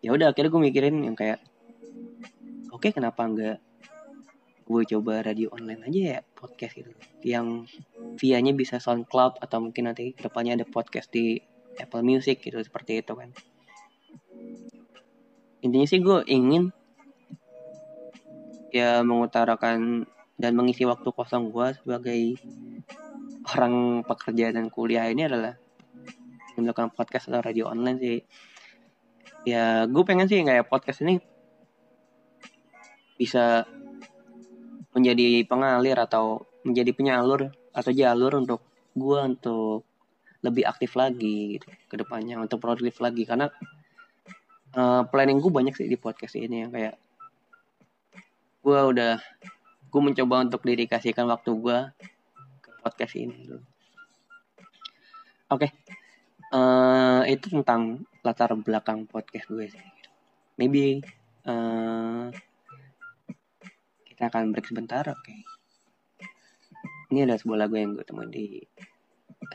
Ya 0.00 0.16
udah 0.16 0.32
akhirnya 0.32 0.48
gue 0.48 0.62
mikirin 0.64 0.96
yang 1.04 1.12
kayak 1.12 1.44
oke 2.80 2.96
kenapa 2.96 3.20
enggak 3.28 3.58
gue 4.70 4.82
coba 4.96 5.20
radio 5.20 5.52
online 5.52 5.82
aja 5.84 6.00
ya 6.00 6.18
podcast 6.32 6.78
gitu. 6.78 6.94
Yang 7.26 7.68
vianya 8.16 8.54
bisa 8.54 8.78
SoundCloud 8.78 9.42
atau 9.42 9.58
mungkin 9.58 9.90
nanti 9.90 10.14
ke 10.14 10.22
depannya 10.24 10.56
ada 10.56 10.64
podcast 10.64 11.10
di 11.10 11.42
Apple 11.76 12.06
Music 12.06 12.38
gitu 12.38 12.56
seperti 12.62 13.02
itu 13.02 13.12
kan. 13.12 13.34
Intinya 15.60 15.86
sih 15.90 15.98
gue 15.98 16.22
ingin 16.30 16.70
ya 18.70 19.02
mengutarakan 19.02 20.06
dan 20.38 20.52
mengisi 20.54 20.86
waktu 20.86 21.10
kosong 21.12 21.50
gue 21.50 21.74
sebagai 21.82 22.38
orang 23.50 24.06
pekerja 24.06 24.54
dan 24.54 24.70
kuliah 24.70 25.10
ini 25.10 25.26
adalah 25.26 25.58
melakukan 26.54 26.94
podcast 26.94 27.26
atau 27.26 27.42
radio 27.42 27.68
online 27.68 27.98
sih. 27.98 28.18
Ya 29.44 29.84
gue 29.90 30.02
pengen 30.06 30.30
sih 30.30 30.46
kayak 30.46 30.70
podcast 30.70 31.02
ini 31.02 31.18
bisa 33.20 33.68
menjadi 34.96 35.44
pengalir 35.44 36.00
atau 36.00 36.48
menjadi 36.64 36.96
penyalur 36.96 37.52
atau 37.76 37.92
jalur 37.92 38.32
untuk 38.40 38.64
gue 38.96 39.18
untuk 39.20 39.84
lebih 40.40 40.64
aktif 40.64 40.96
lagi 40.96 41.60
gitu 41.60 41.68
ke 41.68 41.94
depannya 42.00 42.40
untuk 42.40 42.64
produktif 42.64 42.96
lagi 43.04 43.28
karena 43.28 43.52
uh, 44.72 45.04
planning 45.04 45.38
gue 45.38 45.52
banyak 45.52 45.76
sih 45.76 45.84
di 45.84 46.00
podcast 46.00 46.40
ini 46.40 46.64
yang 46.64 46.72
kayak 46.72 46.96
gue 48.64 48.80
udah 48.80 49.20
gue 49.90 50.00
mencoba 50.00 50.48
untuk 50.48 50.64
dedikasikan 50.64 51.28
waktu 51.28 51.50
gue 51.52 51.78
ke 52.64 52.70
podcast 52.80 53.14
ini 53.20 53.36
oke 55.52 55.60
okay. 55.60 55.70
uh, 56.56 57.20
eh, 57.28 57.36
itu 57.36 57.52
tentang 57.52 58.00
latar 58.24 58.56
belakang 58.56 59.04
podcast 59.04 59.44
gue 59.52 59.68
sih 59.68 59.86
maybe 60.56 61.04
uh, 61.44 62.32
kita 64.20 64.28
akan 64.36 64.52
break 64.52 64.68
sebentar 64.68 65.00
oke. 65.08 65.16
Okay. 65.24 65.40
ini 67.08 67.24
ada 67.24 67.40
sebuah 67.40 67.64
lagu 67.64 67.80
yang 67.80 67.96
gue 67.96 68.04
temuin 68.04 68.28
di 68.28 68.60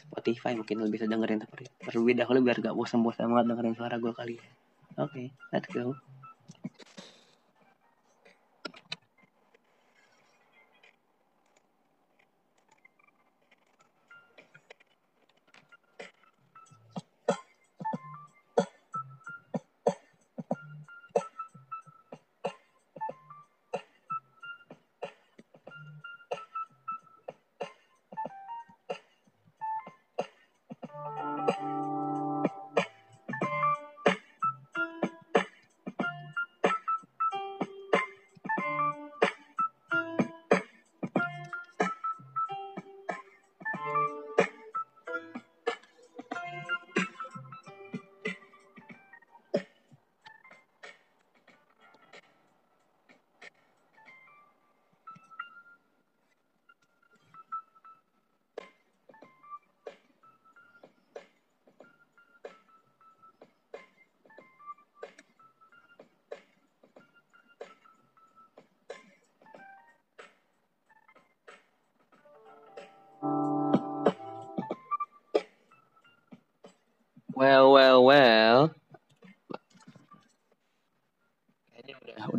Spotify 0.10 0.57
mungkin 0.57 0.81
lo 0.81 0.89
bisa 0.89 1.05
dengerin. 1.05 1.45
Terlebih 1.86 2.17
dahulu 2.17 2.41
biar 2.41 2.57
gak 2.65 2.74
bosan-bosan 2.74 3.29
banget 3.29 3.53
dengerin 3.53 3.77
suara 3.77 4.01
gue 4.01 4.10
kali 4.10 4.41
ya. 4.41 4.45
Oke 4.98 5.05
okay, 5.05 5.25
let's 5.53 5.69
go 5.69 5.93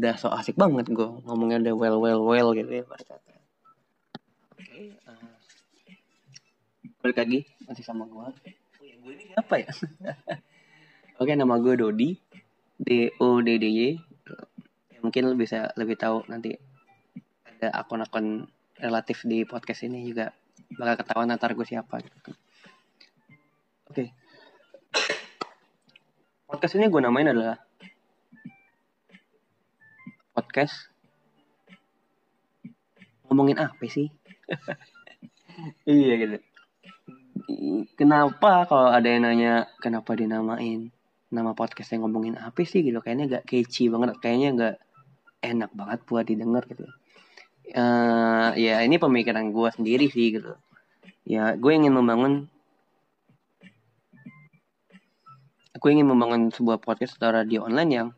udah 0.06 0.14
so 0.14 0.30
asik 0.30 0.54
banget 0.54 0.86
gue 0.86 1.08
ngomongnya 1.26 1.58
udah 1.66 1.74
well 1.74 1.98
well 1.98 2.22
well 2.22 2.48
gitu 2.54 2.70
ya 2.70 2.86
pada 2.86 3.02
kata. 3.02 3.34
Oke 4.54 4.94
uh, 5.02 5.34
balik 7.02 7.18
lagi 7.18 7.40
masih 7.66 7.82
sama 7.82 8.06
gue 8.06 8.22
oh, 8.22 8.30
ya, 8.86 8.94
gue 9.02 9.12
ini 9.18 9.34
siapa 9.34 9.66
ya? 9.66 9.66
Oke 11.18 11.34
nama 11.34 11.58
gue 11.58 11.74
Dodi 11.74 12.14
D 12.78 13.10
O 13.18 13.42
D 13.42 13.58
D 13.58 13.66
Y. 13.66 13.98
Ya, 14.94 14.98
mungkin 15.02 15.26
lo 15.26 15.34
bisa 15.34 15.74
lebih 15.74 15.98
tahu 15.98 16.22
nanti 16.30 16.54
ada 17.42 17.82
akun-akun 17.82 18.46
relatif 18.78 19.26
di 19.26 19.42
podcast 19.42 19.90
ini 19.90 20.06
juga 20.06 20.30
bakal 20.78 21.02
ketahuan 21.02 21.34
antar 21.34 21.50
gue 21.50 21.66
siapa 21.66 21.98
gitu. 21.98 22.30
Oke. 23.90 24.14
Podcast 26.46 26.78
ini 26.78 26.86
gue 26.86 27.02
namain 27.02 27.26
adalah 27.26 27.65
podcast 30.56 30.88
ngomongin 33.28 33.60
apa 33.60 33.84
sih? 33.92 34.08
iya 35.84 36.16
gitu. 36.16 36.36
Kenapa 38.00 38.64
kalau 38.64 38.88
ada 38.88 39.04
yang 39.04 39.28
nanya 39.28 39.68
kenapa 39.84 40.16
dinamain 40.16 40.88
nama 41.28 41.52
podcast 41.52 41.92
yang 41.92 42.08
ngomongin 42.08 42.40
apa 42.40 42.64
sih 42.64 42.80
gitu 42.80 43.04
kayaknya 43.04 43.36
gak 43.36 43.44
catchy 43.44 43.92
banget 43.92 44.16
kayaknya 44.16 44.48
gak 44.56 44.76
enak 45.44 45.68
banget 45.76 46.00
buat 46.08 46.24
didengar 46.24 46.64
gitu 46.72 46.88
uh, 47.76 48.56
ya 48.56 48.80
ini 48.80 48.96
pemikiran 48.96 49.52
gue 49.52 49.68
sendiri 49.76 50.08
sih 50.08 50.40
gitu 50.40 50.56
ya 51.28 51.52
gue 51.52 51.72
ingin 51.76 51.92
membangun 51.92 52.48
gue 55.76 55.90
ingin 55.92 56.08
membangun 56.08 56.48
sebuah 56.48 56.80
podcast 56.80 57.20
atau 57.20 57.44
radio 57.44 57.68
online 57.68 57.92
yang 57.92 58.08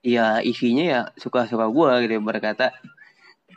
ya 0.00 0.40
isinya 0.40 0.84
ya 0.84 1.00
suka-suka 1.20 1.68
gue 1.68 1.90
gitu 2.08 2.12
ya 2.16 2.22
berkata 2.24 2.66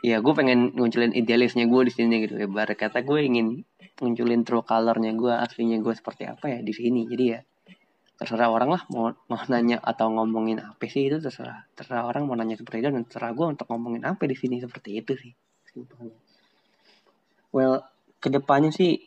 ya 0.04 0.20
gue 0.20 0.32
pengen 0.36 0.76
munculin 0.76 1.16
idealisnya 1.16 1.64
gue 1.64 1.82
di 1.88 1.92
sini 1.92 2.28
gitu. 2.28 2.36
Ya 2.36 2.48
berkata 2.48 3.00
gue 3.00 3.20
ingin 3.24 3.64
munculin 4.00 4.44
true 4.44 4.60
colornya 4.60 5.16
gue 5.16 5.32
aslinya 5.32 5.80
gue 5.80 5.94
seperti 5.96 6.28
apa 6.28 6.52
ya 6.52 6.58
di 6.60 6.72
sini. 6.76 7.08
Jadi 7.08 7.24
ya 7.24 7.40
terserah 8.14 8.52
orang 8.52 8.70
lah 8.78 8.82
mau 8.92 9.10
mau 9.26 9.40
nanya 9.50 9.82
atau 9.82 10.06
ngomongin 10.12 10.62
apa 10.62 10.86
sih 10.86 11.10
itu 11.10 11.18
terserah 11.18 11.66
terserah 11.74 12.06
orang 12.06 12.28
mau 12.30 12.38
nanya 12.38 12.54
seperti 12.54 12.84
itu 12.84 12.90
dan 12.94 13.02
terserah 13.08 13.32
gue 13.34 13.46
untuk 13.58 13.66
ngomongin 13.72 14.06
apa 14.06 14.22
di 14.28 14.36
sini 14.38 14.60
seperti 14.60 15.00
itu 15.00 15.12
sih. 15.18 15.32
Well 17.50 17.82
ke 18.20 18.28
depannya 18.30 18.70
sih 18.70 19.02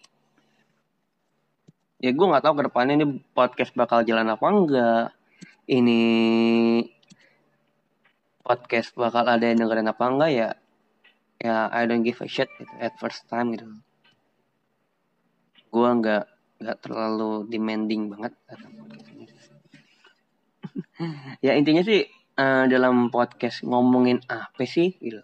ya 1.97 2.11
gue 2.13 2.25
nggak 2.25 2.43
tahu 2.45 2.53
ke 2.57 2.63
depannya 2.69 2.93
ini 2.99 3.07
podcast 3.37 3.71
bakal 3.77 4.01
jalan 4.01 4.27
apa 4.33 4.45
enggak. 4.49 5.05
Ini 5.67 6.01
podcast 8.47 8.95
bakal 8.95 9.27
ada 9.27 9.43
yang 9.43 9.59
dengerin 9.59 9.91
apa 9.91 10.03
enggak 10.07 10.31
ya 10.31 10.49
ya 11.43 11.67
I 11.67 11.83
don't 11.83 12.07
give 12.07 12.23
a 12.23 12.29
shit 12.31 12.47
gitu 12.55 12.71
at 12.79 12.95
first 12.95 13.27
time 13.27 13.51
gitu. 13.51 13.67
Gue 15.67 15.89
nggak 15.99 16.23
nggak 16.63 16.77
terlalu 16.79 17.43
demanding 17.51 18.07
banget. 18.15 18.33
Ya 21.45 21.53
intinya 21.57 21.81
sih 21.81 22.05
uh, 22.37 22.65
dalam 22.69 23.09
podcast 23.09 23.65
ngomongin 23.65 24.21
apa 24.29 24.65
sih 24.65 24.93
gitu. 24.97 25.21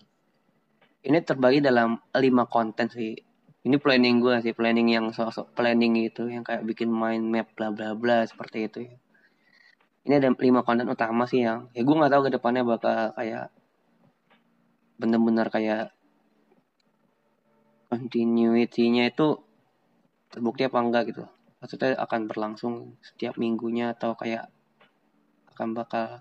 Ini 1.05 1.21
terbagi 1.21 1.61
dalam 1.61 1.97
lima 2.13 2.45
konten 2.49 2.89
sih. 2.89 3.17
Ini 3.63 3.77
planning 3.77 4.17
gue 4.21 4.35
sih 4.41 4.53
planning 4.53 4.93
yang 4.93 5.05
sosok 5.13 5.53
planning 5.53 5.97
itu 5.97 6.25
yang 6.29 6.41
kayak 6.45 6.65
bikin 6.65 6.89
mind 6.89 7.25
map 7.29 7.53
bla 7.57 7.69
bla 7.69 7.93
bla 7.93 8.25
seperti 8.25 8.65
itu 8.69 8.79
ya 8.85 8.97
ini 10.03 10.13
ada 10.19 10.29
lima 10.35 10.61
konten 10.67 10.87
utama 10.91 11.23
sih 11.23 11.47
yang 11.47 11.71
ya 11.71 11.81
gue 11.81 11.95
nggak 11.95 12.11
tahu 12.11 12.21
ke 12.27 12.31
depannya 12.35 12.63
bakal 12.67 13.15
kayak 13.15 13.47
bener-bener 14.99 15.47
kayak 15.47 15.95
continuity-nya 17.87 19.11
itu 19.11 19.39
terbukti 20.33 20.65
apa 20.65 20.77
enggak 20.81 21.03
gitu 21.13 21.23
maksudnya 21.63 21.95
akan 21.95 22.27
berlangsung 22.27 22.99
setiap 22.99 23.39
minggunya 23.39 23.95
atau 23.95 24.19
kayak 24.19 24.51
akan 25.55 25.77
bakal 25.77 26.19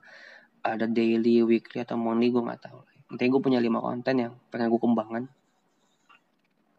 ada 0.63 0.87
daily, 0.87 1.43
weekly 1.43 1.83
atau 1.83 1.99
monthly 1.99 2.31
gue 2.31 2.39
nggak 2.39 2.63
tahu. 2.63 2.79
Intinya 3.11 3.31
gue 3.35 3.43
punya 3.43 3.59
lima 3.59 3.83
konten 3.83 4.15
yang 4.15 4.33
pengen 4.49 4.71
gue 4.71 4.79
kembangkan. 4.81 5.25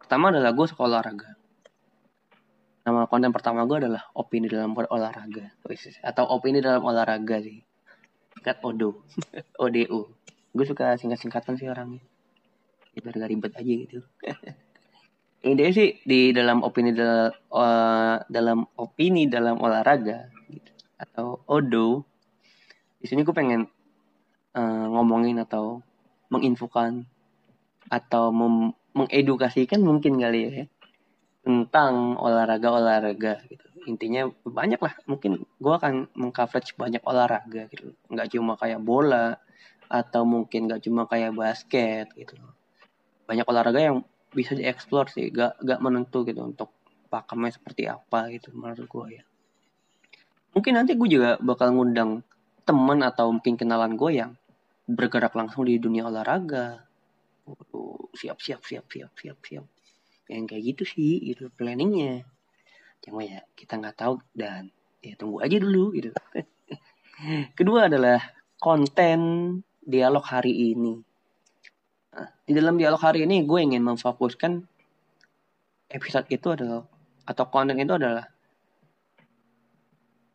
Pertama 0.00 0.32
adalah 0.32 0.56
gue 0.56 0.66
sekolah 0.66 0.88
olahraga. 0.98 1.36
Nama 2.84 3.08
konten 3.08 3.32
pertama 3.32 3.64
gue 3.64 3.80
adalah 3.80 4.12
opini 4.12 4.44
dalam 4.44 4.76
olahraga. 4.76 5.48
Atau 6.04 6.28
opini 6.28 6.60
dalam 6.60 6.84
olahraga 6.84 7.40
sih. 7.40 7.64
Singkat 8.36 8.60
ODO. 8.60 9.00
ODO. 9.64 10.00
Gue 10.52 10.66
suka 10.68 11.00
singkat-singkatan 11.00 11.56
sih 11.56 11.72
orangnya. 11.72 12.04
Ya, 12.92 13.00
biar 13.00 13.16
gak 13.24 13.30
ribet 13.32 13.52
aja 13.56 13.72
gitu. 13.72 13.98
Intinya 15.48 15.72
sih 15.72 15.96
di 16.04 16.36
dalam 16.36 16.60
opini 16.60 16.92
dalam, 16.92 17.32
uh, 17.52 18.20
dalam 18.28 18.68
opini 18.76 19.32
dalam 19.32 19.56
olahraga 19.64 20.28
gitu. 20.52 20.70
atau 21.00 21.40
ODO. 21.48 22.04
Di 23.00 23.08
sini 23.08 23.24
gue 23.24 23.32
pengen 23.32 23.64
uh, 24.52 24.86
ngomongin 24.92 25.40
atau 25.40 25.80
menginfokan 26.28 27.08
atau 27.88 28.28
mengedukasikan 28.96 29.80
mungkin 29.80 30.16
kali 30.20 30.40
ya 30.48 30.64
tentang 31.44 32.16
olahraga-olahraga 32.16 33.44
gitu. 33.52 33.66
Intinya 33.84 34.32
banyak 34.48 34.80
lah. 34.80 34.96
Mungkin 35.04 35.44
gue 35.44 35.74
akan 35.76 36.08
mengcoverage 36.16 36.72
banyak 36.74 37.04
olahraga 37.04 37.68
gitu. 37.68 37.92
Nggak 38.08 38.32
cuma 38.32 38.56
kayak 38.56 38.80
bola 38.80 39.36
atau 39.92 40.24
mungkin 40.24 40.66
nggak 40.66 40.88
cuma 40.88 41.04
kayak 41.04 41.36
basket 41.36 42.08
gitu. 42.16 42.40
Banyak 43.28 43.44
olahraga 43.44 43.80
yang 43.92 43.96
bisa 44.32 44.56
dieksplor 44.56 45.12
sih. 45.12 45.28
Gak, 45.28 45.60
gak 45.60 45.80
menentu 45.84 46.24
gitu 46.24 46.40
untuk 46.40 46.72
pakemnya 47.12 47.52
seperti 47.52 47.86
apa 47.86 48.32
gitu 48.32 48.50
menurut 48.56 48.88
gue 48.88 49.06
ya. 49.20 49.24
Mungkin 50.56 50.72
nanti 50.80 50.96
gue 50.96 51.08
juga 51.12 51.36
bakal 51.44 51.76
ngundang 51.76 52.24
temen 52.64 53.04
atau 53.04 53.28
mungkin 53.28 53.60
kenalan 53.60 54.00
gue 54.00 54.10
yang 54.16 54.32
bergerak 54.88 55.36
langsung 55.36 55.68
di 55.68 55.76
dunia 55.76 56.08
olahraga. 56.08 56.80
siap 58.16 58.40
siap 58.40 58.64
siap 58.64 58.88
siap 58.88 59.12
siap 59.20 59.38
siap 59.44 59.73
yang 60.28 60.48
kayak 60.48 60.74
gitu 60.74 60.84
sih 60.88 61.20
itu 61.20 61.52
planningnya. 61.52 62.24
Cuma 63.04 63.24
ya 63.24 63.44
kita 63.52 63.76
nggak 63.76 63.96
tahu 64.00 64.20
dan 64.32 64.72
ya 65.04 65.14
tunggu 65.20 65.44
aja 65.44 65.56
dulu 65.60 65.92
gitu. 65.92 66.10
Kedua 67.58 67.86
adalah 67.92 68.20
konten 68.56 69.20
dialog 69.84 70.24
hari 70.24 70.72
ini. 70.72 70.96
Nah, 72.14 72.28
di 72.46 72.52
dalam 72.56 72.80
dialog 72.80 73.02
hari 73.02 73.28
ini 73.28 73.44
gue 73.44 73.60
ingin 73.60 73.84
memfokuskan 73.84 74.64
episode 75.92 76.26
itu 76.32 76.48
adalah 76.48 76.88
atau 77.24 77.44
konten 77.48 77.76
itu 77.76 77.92
adalah 77.92 78.28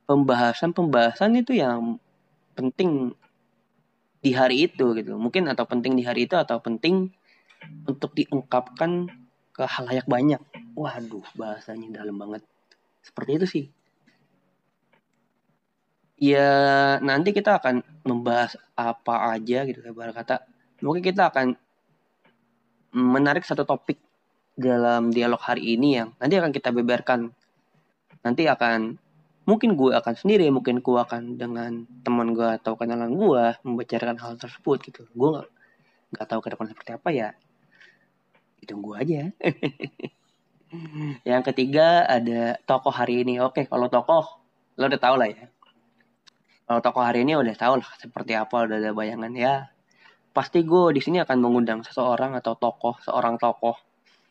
pembahasan-pembahasan 0.10 1.38
itu 1.38 1.58
yang 1.58 2.02
penting 2.58 3.14
di 4.20 4.32
hari 4.36 4.70
itu 4.70 4.94
gitu. 4.98 5.16
Mungkin 5.16 5.48
atau 5.48 5.66
penting 5.70 5.96
di 5.96 6.04
hari 6.04 6.26
itu 6.26 6.36
atau 6.36 6.60
penting 6.60 7.14
untuk 7.86 8.14
diungkapkan 8.18 9.08
ke 9.60 9.68
halayak 9.68 10.08
banyak. 10.08 10.40
Waduh, 10.72 11.28
bahasanya 11.36 12.00
dalam 12.00 12.16
banget. 12.16 12.48
Seperti 13.04 13.32
itu 13.36 13.46
sih. 13.52 13.66
Ya, 16.16 16.96
nanti 17.04 17.36
kita 17.36 17.60
akan 17.60 17.84
membahas 18.08 18.56
apa 18.80 19.36
aja 19.36 19.68
gitu 19.68 19.84
kayak 19.84 20.16
kata. 20.16 20.48
Mungkin 20.80 21.04
kita 21.04 21.28
akan 21.28 21.60
menarik 22.96 23.44
satu 23.44 23.68
topik 23.68 24.00
dalam 24.56 25.12
dialog 25.12 25.40
hari 25.44 25.76
ini 25.76 26.00
yang 26.00 26.16
nanti 26.24 26.40
akan 26.40 26.56
kita 26.56 26.72
beberkan. 26.72 27.36
Nanti 28.24 28.48
akan 28.48 28.96
mungkin 29.44 29.76
gue 29.76 29.92
akan 29.92 30.16
sendiri, 30.16 30.48
mungkin 30.56 30.80
gue 30.80 31.00
akan 31.04 31.36
dengan 31.36 31.84
teman 32.08 32.32
gue 32.32 32.48
atau 32.64 32.80
kenalan 32.80 33.12
gue 33.12 33.44
membicarakan 33.68 34.20
hal 34.24 34.40
tersebut 34.40 34.80
gitu. 34.88 35.04
Gue 35.12 35.36
nggak 35.36 35.48
nggak 36.16 36.28
tahu 36.32 36.40
ke 36.44 36.50
depan 36.56 36.68
seperti 36.72 36.92
apa 36.96 37.10
ya 37.12 37.30
ditunggu 38.70 38.94
aja. 38.94 39.34
yang 41.30 41.42
ketiga 41.42 42.06
ada 42.06 42.62
tokoh 42.70 42.94
hari 42.94 43.26
ini. 43.26 43.42
Oke, 43.42 43.66
kalau 43.66 43.90
tokoh 43.90 44.38
lo 44.78 44.86
udah 44.86 45.02
tau 45.02 45.18
lah 45.18 45.26
ya. 45.26 45.50
Kalau 46.70 46.86
tokoh 46.86 47.02
hari 47.02 47.26
ini 47.26 47.34
udah 47.34 47.58
tau 47.58 47.82
lah 47.82 47.90
seperti 47.98 48.38
apa, 48.38 48.70
udah 48.70 48.78
ada 48.78 48.94
bayangan 48.94 49.34
ya. 49.34 49.74
Pasti 50.30 50.62
gue 50.62 50.94
di 50.94 51.02
sini 51.02 51.18
akan 51.18 51.42
mengundang 51.42 51.82
seseorang 51.82 52.38
atau 52.38 52.54
tokoh, 52.54 53.02
seorang 53.02 53.42
tokoh 53.42 53.74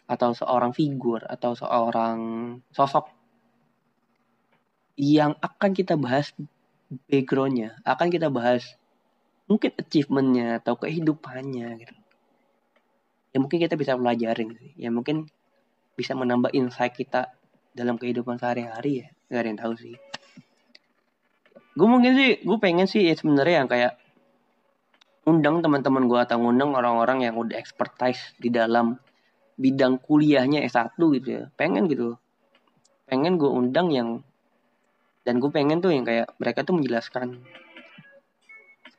atau 0.07 0.31
seorang 0.31 0.70
figur 0.70 1.27
atau 1.27 1.59
seorang 1.59 2.18
sosok 2.70 3.11
yang 4.94 5.35
akan 5.42 5.74
kita 5.74 5.98
bahas 5.98 6.31
backgroundnya, 7.11 7.77
akan 7.83 8.09
kita 8.09 8.31
bahas 8.31 8.79
mungkin 9.51 9.74
achievementnya 9.77 10.62
atau 10.62 10.79
kehidupannya 10.81 11.68
gitu 11.83 11.94
ya 13.38 13.42
mungkin 13.46 13.59
kita 13.62 13.79
bisa 13.79 13.94
pelajarin 13.94 14.59
ya 14.74 14.90
mungkin 14.90 15.31
bisa 15.94 16.18
menambah 16.18 16.51
insight 16.51 16.98
kita 16.98 17.31
dalam 17.79 17.94
kehidupan 17.94 18.38
sehari-hari 18.38 19.07
ya. 19.07 19.09
Gak 19.31 19.40
ada 19.42 19.48
yang 19.51 19.61
tahu 19.62 19.74
sih. 19.79 19.94
Gue 21.79 21.88
mungkin 21.90 22.18
sih 22.18 22.42
gue 22.42 22.59
pengen 22.59 22.90
sih 22.90 23.07
ya 23.07 23.14
sebenarnya 23.14 23.62
yang 23.62 23.68
kayak 23.70 23.92
undang 25.27 25.62
teman-teman 25.62 26.11
gue 26.11 26.18
atau 26.18 26.42
ngundang 26.42 26.74
orang-orang 26.74 27.27
yang 27.27 27.38
udah 27.38 27.55
expertise 27.55 28.35
di 28.42 28.51
dalam 28.51 28.98
bidang 29.55 30.03
kuliahnya 30.03 30.66
S1 30.66 30.98
gitu 30.98 31.29
ya. 31.31 31.42
Pengen 31.55 31.87
gitu. 31.87 32.18
Pengen 33.07 33.38
gue 33.38 33.51
undang 33.51 33.94
yang 33.94 34.27
dan 35.22 35.38
gue 35.38 35.51
pengen 35.55 35.79
tuh 35.79 35.94
yang 35.94 36.03
kayak 36.03 36.35
mereka 36.42 36.64
tuh 36.64 36.79
menjelaskan 36.79 37.42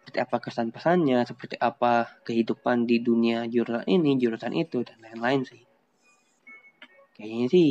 seperti 0.09 0.25
apa 0.25 0.41
kesan 0.41 0.73
pesannya 0.73 1.21
seperti 1.21 1.53
apa 1.61 2.17
kehidupan 2.25 2.89
di 2.89 2.97
dunia 2.97 3.45
jurusan 3.45 3.85
ini 3.85 4.17
jurusan 4.17 4.57
itu 4.57 4.81
dan 4.81 4.97
lain-lain 5.05 5.45
sih. 5.45 5.61
Kayaknya 7.13 7.45
sih 7.53 7.69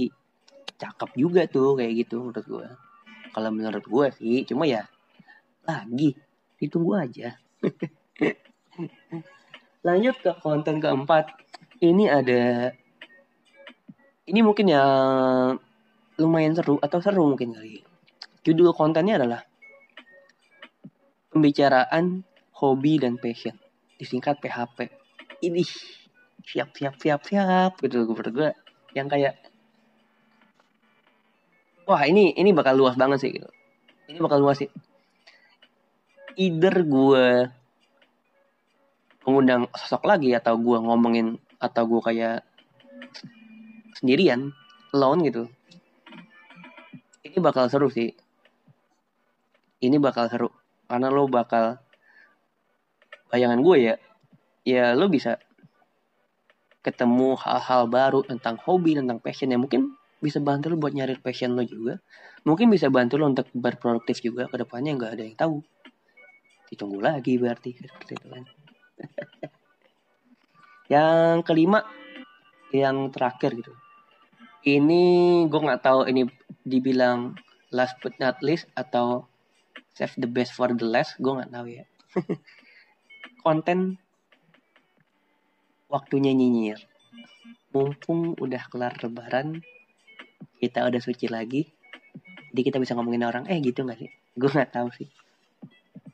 cakep 0.79 1.11
juga 1.19 1.51
tuh 1.51 1.75
kayak 1.75 2.07
gitu 2.07 2.23
menurut 2.23 2.47
gue 2.47 2.69
kalau 3.35 3.51
menurut 3.51 3.83
gue 3.83 4.07
sih 4.23 4.47
cuma 4.47 4.71
ya 4.71 4.87
lagi 5.67 6.15
ditunggu 6.63 6.95
aja. 6.95 7.35
Lanjut 9.87 10.15
ke 10.23 10.31
konten 10.39 10.79
keempat. 10.79 11.35
Ini 11.83 12.05
ada 12.07 12.71
ini 14.31 14.41
mungkin 14.47 14.71
yang 14.71 15.59
lumayan 16.23 16.55
seru 16.55 16.79
atau 16.79 17.03
seru 17.03 17.27
mungkin 17.35 17.51
kali. 17.51 17.83
Judul 18.47 18.71
kontennya 18.79 19.19
adalah 19.19 19.43
pembicaraan 21.35 22.28
hobi 22.59 22.99
dan 22.99 23.17
passion, 23.17 23.55
disingkat 23.97 24.43
PHP. 24.43 24.91
Ini 25.39 25.63
siap 26.43 26.75
siap 26.75 26.95
siap 26.99 27.21
siap 27.23 27.73
gitu 27.85 28.09
gue 28.09 28.31
gue 28.33 28.51
yang 28.97 29.05
kayak 29.07 29.37
wah 31.85 32.03
ini 32.09 32.33
ini 32.35 32.51
bakal 32.51 32.75
luas 32.75 32.99
banget 32.99 33.19
sih 33.23 33.31
gitu. 33.31 33.49
Ini 34.11 34.19
bakal 34.19 34.43
luas 34.43 34.59
sih. 34.59 34.71
Either 36.39 36.83
gue 36.83 37.27
mengundang 39.29 39.69
sosok 39.77 40.09
lagi 40.09 40.33
atau 40.33 40.57
gue 40.57 40.79
ngomongin 40.81 41.37
atau 41.61 41.85
gue 41.85 42.01
kayak 42.01 42.49
sendirian 43.99 44.55
alone 44.95 45.21
gitu 45.27 45.45
ini 47.27 47.37
bakal 47.43 47.67
seru 47.69 47.91
sih 47.91 48.15
ini 49.83 49.99
bakal 49.99 50.31
seru 50.31 50.49
karena 50.89 51.11
lo 51.11 51.27
bakal 51.27 51.83
bayangan 53.29 53.61
gue 53.61 53.77
ya 53.79 53.95
ya 54.65 54.93
lo 54.93 55.09
bisa 55.09 55.41
ketemu 56.85 57.37
hal-hal 57.37 57.91
baru 57.91 58.21
tentang 58.25 58.57
hobi 58.65 58.97
tentang 58.97 59.21
passion 59.21 59.53
yang 59.53 59.61
mungkin 59.61 59.99
bisa 60.19 60.43
bantu 60.43 60.75
lo 60.75 60.77
buat 60.81 60.95
nyari 60.95 61.19
passion 61.23 61.55
lo 61.55 61.63
juga. 61.63 62.03
Mungkin 62.43 62.71
bisa 62.71 62.91
bantu 62.91 63.21
lo 63.21 63.31
untuk 63.31 63.47
berproduktif 63.55 64.19
juga. 64.19 64.51
Ke 64.51 64.59
depannya 64.59 64.99
nggak 64.99 65.13
ada 65.15 65.23
yang 65.23 65.37
tahu. 65.39 65.57
Ditunggu 66.71 66.99
lagi 66.99 67.39
berarti. 67.39 67.71
Seperti 67.79 68.13
itu 68.19 68.27
kan 68.27 68.45
Yang 70.89 71.45
kelima, 71.45 71.85
yang 72.73 73.13
terakhir 73.13 73.55
gitu. 73.55 73.73
Ini 74.67 75.03
gue 75.47 75.61
nggak 75.61 75.85
tahu 75.85 76.09
ini 76.09 76.27
dibilang 76.65 77.37
last 77.71 78.01
but 78.01 78.17
not 78.19 78.41
least 78.41 78.67
atau 78.75 79.29
save 79.93 80.17
the 80.19 80.27
best 80.27 80.57
for 80.57 80.73
the 80.73 80.87
last, 80.89 81.21
gue 81.21 81.29
nggak 81.29 81.53
tahu 81.53 81.67
ya. 81.69 81.85
Konten 83.49 83.97
waktunya 85.89 86.37
nyinyir. 86.37 86.85
Mumpung 87.73 88.37
udah 88.37 88.69
kelar 88.69 89.01
lebaran, 89.01 89.65
kita 90.61 90.85
udah 90.85 91.01
suci 91.01 91.33
lagi. 91.33 91.65
Jadi 92.53 92.61
kita 92.61 92.77
bisa 92.77 92.93
ngomongin 92.93 93.25
orang, 93.25 93.49
eh 93.49 93.57
gitu 93.65 93.89
gak 93.89 93.97
sih? 93.97 94.13
Gue 94.37 94.53
nggak 94.53 94.77
tahu 94.77 94.93
sih. 94.93 95.09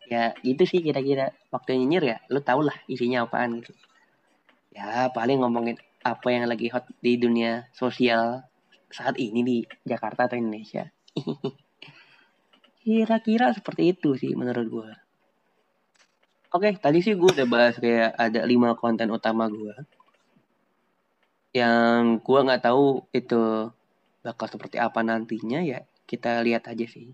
Ya 0.07 0.31
itu 0.47 0.62
sih 0.62 0.79
kira-kira 0.79 1.35
waktu 1.51 1.75
nyinyir 1.75 2.05
ya, 2.07 2.16
lu 2.31 2.38
tau 2.38 2.62
lah 2.62 2.79
isinya 2.87 3.27
apaan 3.27 3.59
gitu 3.59 3.75
ya 4.75 5.07
paling 5.14 5.38
ngomongin 5.38 5.79
apa 6.03 6.29
yang 6.35 6.51
lagi 6.51 6.68
hot 6.68 6.85
di 6.99 7.16
dunia 7.16 7.70
sosial 7.70 8.42
saat 8.90 9.16
ini 9.16 9.40
di 9.47 9.57
Jakarta 9.87 10.29
atau 10.29 10.37
Indonesia. 10.37 10.90
Kira-kira 12.85 13.55
seperti 13.57 13.97
itu 13.97 14.18
sih 14.18 14.37
menurut 14.37 14.66
gue. 14.68 14.90
Oke, 16.55 16.71
tadi 16.79 17.03
sih 17.03 17.19
gue 17.19 17.31
udah 17.35 17.49
bahas 17.51 17.75
kayak 17.83 18.14
ada 18.14 18.47
lima 18.47 18.79
konten 18.79 19.11
utama 19.11 19.51
gue. 19.51 19.75
Yang 21.51 22.23
gue 22.23 22.40
nggak 22.47 22.62
tahu 22.62 23.03
itu 23.11 23.75
bakal 24.23 24.47
seperti 24.47 24.79
apa 24.79 25.03
nantinya 25.03 25.59
ya 25.67 25.83
kita 26.07 26.38
lihat 26.47 26.71
aja 26.71 26.87
sih. 26.87 27.11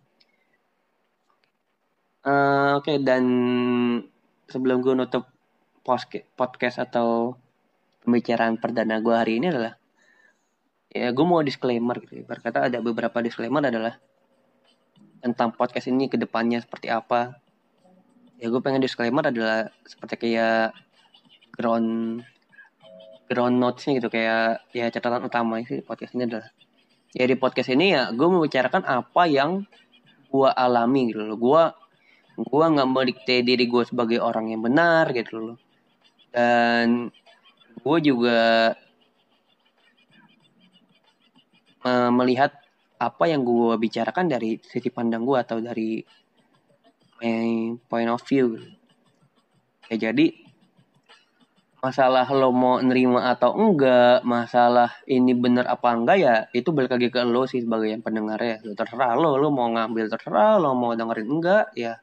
Uh, 2.20 2.76
Oke, 2.76 2.92
okay, 2.92 2.96
dan 3.00 3.24
sebelum 4.52 4.84
gue 4.84 4.92
nutup 4.92 5.24
podcast 6.36 6.76
atau 6.76 7.40
pembicaraan 8.04 8.60
perdana 8.60 9.00
gue 9.00 9.16
hari 9.16 9.40
ini 9.40 9.48
adalah 9.48 9.72
ya 10.92 11.16
gue 11.16 11.24
mau 11.24 11.40
disclaimer 11.40 11.96
gitu 12.04 12.20
ya. 12.20 12.24
berkata 12.28 12.68
ada 12.68 12.84
beberapa 12.84 13.24
disclaimer 13.24 13.64
adalah 13.64 13.96
tentang 15.24 15.56
podcast 15.56 15.88
ini 15.88 16.12
ke 16.12 16.20
depannya 16.20 16.60
seperti 16.60 16.92
apa 16.92 17.40
ya 18.40 18.46
gue 18.48 18.60
pengen 18.64 18.80
disclaimer 18.80 19.20
adalah 19.28 19.68
seperti 19.84 20.16
kayak 20.16 20.72
ground 21.52 22.24
ground 23.28 23.56
notesnya 23.60 24.00
gitu 24.00 24.08
kayak 24.08 24.64
ya 24.72 24.88
catatan 24.88 25.28
utama 25.28 25.60
sih 25.62 25.84
podcast 25.84 26.16
ini 26.16 26.24
adalah. 26.26 26.48
Ya 27.12 27.26
di 27.28 27.36
podcast 27.36 27.68
ini 27.68 27.92
ya 27.92 28.08
gue 28.10 28.26
membicarakan 28.26 28.86
apa 28.88 29.28
yang 29.28 29.68
gue 30.32 30.48
alami 30.56 31.12
gitu 31.12 31.22
loh. 31.22 31.36
Gue 31.36 31.62
gue 32.40 32.64
nggak 32.64 32.88
mendikte 32.88 33.44
diri 33.44 33.68
gue 33.68 33.82
sebagai 33.84 34.18
orang 34.24 34.48
yang 34.50 34.64
benar 34.64 35.12
gitu 35.12 35.52
loh. 35.52 35.58
Dan 36.32 37.12
gue 37.76 37.98
juga 38.00 38.72
uh, 41.84 42.10
melihat 42.14 42.56
apa 43.00 43.24
yang 43.28 43.44
gue 43.44 43.76
bicarakan 43.80 44.28
dari 44.28 44.60
sisi 44.60 44.88
pandang 44.92 45.24
gue 45.24 45.38
atau 45.40 45.56
dari 45.60 46.04
my 47.20 47.76
point 47.86 48.08
of 48.08 48.24
view. 48.24 48.56
Ya 49.92 50.10
jadi 50.10 50.32
masalah 51.80 52.28
lo 52.28 52.52
mau 52.52 52.76
nerima 52.84 53.32
atau 53.32 53.56
enggak 53.56 54.20
masalah 54.20 54.92
ini 55.08 55.32
bener 55.32 55.64
apa 55.64 55.96
enggak 55.96 56.16
ya 56.20 56.34
itu 56.52 56.76
balik 56.76 56.92
lagi 56.92 57.08
ke 57.08 57.24
lo 57.24 57.48
sih 57.48 57.64
sebagai 57.64 57.88
yang 57.88 58.04
pendengar 58.04 58.40
ya. 58.40 58.60
Lo 58.64 58.76
terserah 58.76 59.16
lo 59.16 59.36
lo 59.36 59.48
mau 59.48 59.68
ngambil 59.68 60.12
terserah 60.12 60.60
lo 60.60 60.76
mau 60.76 60.92
dengerin 60.92 61.28
enggak 61.28 61.72
ya 61.76 61.96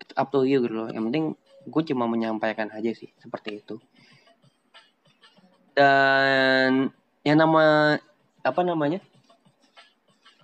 it's 0.00 0.16
up 0.16 0.32
to 0.32 0.44
you 0.48 0.64
gitu 0.64 0.72
loh. 0.72 0.88
Yang 0.88 1.04
penting 1.08 1.24
gue 1.62 1.82
cuma 1.94 2.04
menyampaikan 2.10 2.68
aja 2.72 2.90
sih 2.92 3.12
seperti 3.20 3.60
itu. 3.60 3.76
Dan 5.72 6.92
yang 7.24 7.38
nama 7.38 7.96
apa 8.42 8.60
namanya 8.66 8.98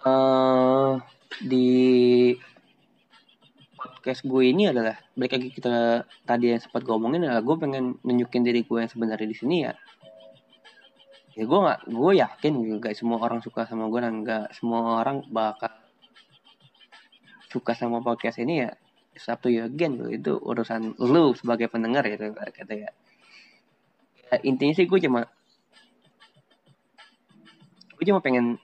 uh, 0.06 1.02
di 1.42 2.32
podcast 3.98 4.22
gue 4.22 4.54
ini 4.54 4.70
adalah 4.70 4.94
balik 5.18 5.34
lagi 5.34 5.50
kita 5.50 6.06
tadi 6.22 6.54
yang 6.54 6.62
sempat 6.62 6.86
ngomongin 6.86 7.26
adalah 7.26 7.42
gue 7.42 7.56
pengen 7.58 7.98
nunjukin 8.06 8.46
diri 8.46 8.62
gue 8.62 8.78
yang 8.78 8.86
sebenarnya 8.86 9.26
di 9.26 9.34
sini 9.34 9.56
ya. 9.66 9.74
Ya 11.34 11.42
gue 11.42 11.58
nggak 11.58 11.90
gue 11.90 12.12
yakin 12.22 12.52
gak 12.78 12.94
semua 12.94 13.18
orang 13.18 13.42
suka 13.42 13.66
sama 13.66 13.90
gue 13.90 13.98
dan 13.98 14.22
gak 14.22 14.54
semua 14.54 15.02
orang 15.02 15.26
bakal 15.26 15.74
suka 17.50 17.74
sama 17.74 17.98
podcast 17.98 18.38
ini 18.38 18.70
ya. 18.70 18.78
Satu 19.18 19.50
ya 19.50 19.66
again 19.66 19.98
itu 20.14 20.38
urusan 20.38 20.94
lu 21.02 21.34
sebagai 21.34 21.66
pendengar 21.66 22.06
ya 22.06 22.14
kata 22.14 22.70
ya, 22.70 22.90
intinya 24.46 24.78
sih 24.78 24.86
gue 24.86 25.00
cuma 25.02 25.26
gue 27.98 28.04
cuma 28.06 28.22
pengen 28.22 28.62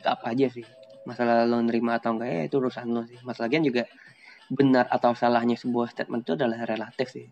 apa 0.00 0.32
aja 0.32 0.48
sih 0.48 0.64
masalah 1.04 1.44
lo 1.44 1.60
nerima 1.60 2.00
atau 2.00 2.16
enggak 2.16 2.30
ya 2.32 2.42
itu 2.48 2.56
urusan 2.60 2.88
lo 2.90 3.02
sih. 3.08 3.20
Masalahnya 3.24 3.60
juga 3.64 3.82
benar 4.48 4.88
atau 4.92 5.16
salahnya 5.16 5.56
sebuah 5.56 5.92
statement 5.92 6.24
itu 6.24 6.32
adalah 6.36 6.64
relatif 6.64 7.08
sih. 7.12 7.28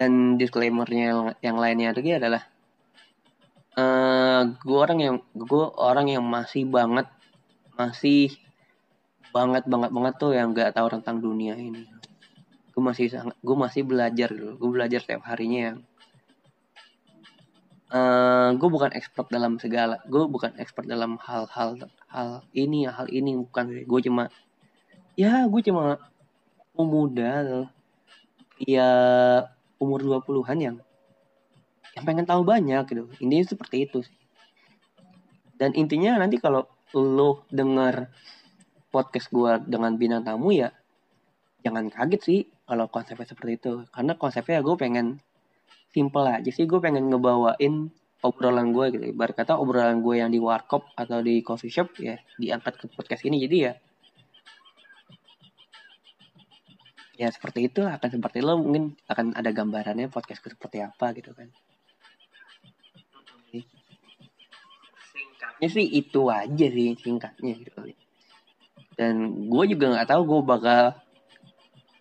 Dan 0.00 0.40
disclaimernya 0.40 1.04
yang, 1.12 1.20
yang 1.44 1.56
lainnya 1.60 1.92
lagi 1.92 2.16
adalah 2.16 2.42
uh, 3.76 3.80
eh, 3.80 4.42
gue 4.56 4.78
orang 4.80 4.98
yang 5.00 5.16
gue 5.36 5.64
orang 5.76 6.06
yang 6.08 6.24
masih 6.24 6.64
banget 6.64 7.06
masih 7.76 8.32
banget 9.30 9.64
banget 9.68 9.90
banget 9.94 10.14
tuh 10.18 10.32
yang 10.34 10.56
nggak 10.56 10.72
tahu 10.72 10.88
tentang 10.88 11.20
dunia 11.20 11.54
ini. 11.54 11.84
Gue 12.72 12.82
masih 12.82 13.12
sangat 13.12 13.36
gue 13.40 13.56
masih 13.56 13.84
belajar 13.84 14.28
gitu. 14.32 14.56
Gue 14.56 14.70
belajar 14.72 15.04
setiap 15.04 15.28
harinya 15.28 15.60
yang 15.72 15.78
uh, 17.92 18.54
gue 18.54 18.68
bukan 18.70 18.90
expert 18.94 19.28
dalam 19.30 19.58
segala 19.58 19.98
gue 20.06 20.24
bukan 20.26 20.54
expert 20.58 20.86
dalam 20.86 21.18
hal-hal 21.22 21.78
hal 22.10 22.42
ini 22.54 22.86
hal 22.86 23.06
ini 23.10 23.38
bukan 23.38 23.86
gue 23.86 24.00
cuma 24.06 24.30
ya 25.14 25.46
gue 25.46 25.60
cuma 25.66 25.98
pemuda 26.74 27.66
ya 28.60 28.90
umur 29.80 30.00
20-an 30.04 30.58
yang 30.60 30.76
yang 31.96 32.04
pengen 32.06 32.26
tahu 32.28 32.46
banyak 32.46 32.84
gitu. 32.86 33.04
Ini 33.18 33.42
seperti 33.42 33.88
itu 33.88 34.04
sih. 34.04 34.16
Dan 35.58 35.74
intinya 35.76 36.20
nanti 36.20 36.38
kalau 36.40 36.64
lo 36.96 37.44
denger 37.52 38.08
podcast 38.90 39.30
gue 39.30 39.52
dengan 39.70 39.94
bintang 39.94 40.26
tamu 40.26 40.50
ya 40.50 40.74
jangan 41.62 41.92
kaget 41.92 42.20
sih 42.24 42.40
kalau 42.64 42.86
konsepnya 42.88 43.26
seperti 43.26 43.52
itu. 43.58 43.72
Karena 43.90 44.12
konsepnya 44.16 44.62
gue 44.62 44.76
pengen 44.78 45.20
simple 45.90 46.26
aja 46.26 46.50
sih 46.50 46.64
gue 46.66 46.80
pengen 46.82 47.10
ngebawain 47.10 47.90
obrolan 48.22 48.70
gue 48.70 48.86
gitu. 48.94 49.04
Ibarat 49.12 49.34
kata 49.34 49.58
obrolan 49.58 50.00
gue 50.00 50.20
yang 50.20 50.30
di 50.30 50.38
warkop 50.38 50.86
atau 50.94 51.20
di 51.20 51.42
coffee 51.42 51.72
shop 51.72 51.98
ya 52.00 52.16
diangkat 52.38 52.80
ke 52.80 52.86
podcast 52.92 53.22
ini. 53.26 53.42
Jadi 53.42 53.56
ya 53.58 53.72
ya 57.20 57.28
seperti 57.28 57.68
itu 57.68 57.84
akan 57.84 58.08
seperti 58.08 58.40
lo 58.40 58.56
mungkin 58.56 58.96
akan 59.04 59.36
ada 59.36 59.52
gambarannya 59.52 60.08
podcastku 60.08 60.48
seperti 60.48 60.80
apa 60.80 61.12
gitu 61.12 61.36
kan. 61.36 61.52
Singkatnya 65.10 65.68
sih 65.68 65.84
itu 65.84 66.22
aja 66.32 66.66
sih 66.70 66.96
singkatnya 66.96 67.52
gitu 67.60 67.92
dan 69.00 69.48
gue 69.48 69.64
juga 69.72 69.96
nggak 69.96 70.12
tahu 70.12 70.22
gue 70.28 70.40
bakal 70.44 70.92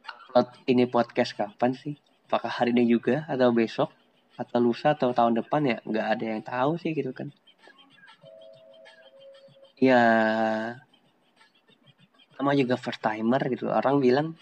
upload 0.04 0.48
ini 0.68 0.84
podcast 0.84 1.32
kapan 1.32 1.72
sih 1.72 1.96
apakah 2.30 2.54
hari 2.54 2.70
ini 2.78 2.86
juga 2.86 3.26
atau 3.26 3.50
besok? 3.50 3.90
Atau 4.38 4.62
lusa 4.62 4.94
atau 4.94 5.10
tahun 5.10 5.42
depan 5.42 5.66
ya? 5.66 5.78
Nggak 5.82 6.06
ada 6.14 6.24
yang 6.30 6.42
tahu 6.46 6.78
sih 6.78 6.94
gitu 6.94 7.10
kan. 7.10 7.34
Ya 9.82 10.02
sama 12.38 12.54
juga 12.54 12.78
first 12.78 13.02
timer 13.02 13.42
gitu. 13.50 13.74
Orang 13.74 13.98
bilang 13.98 14.38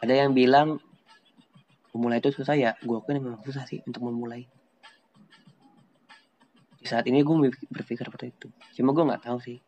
ada 0.00 0.16
yang 0.16 0.32
bilang 0.32 0.80
memulai 1.92 2.24
itu 2.24 2.32
susah 2.32 2.56
ya. 2.56 2.72
Gue 2.80 2.96
akuin 2.96 3.20
memang 3.20 3.44
susah 3.44 3.68
sih 3.68 3.84
untuk 3.84 4.08
memulai. 4.08 4.48
Di 6.80 6.88
saat 6.88 7.04
ini 7.04 7.20
gue 7.20 7.52
berpikir 7.68 8.08
seperti 8.08 8.32
itu. 8.32 8.48
Cuma 8.80 8.96
gue 8.96 9.04
nggak 9.04 9.28
tahu 9.28 9.38
sih. 9.44 9.60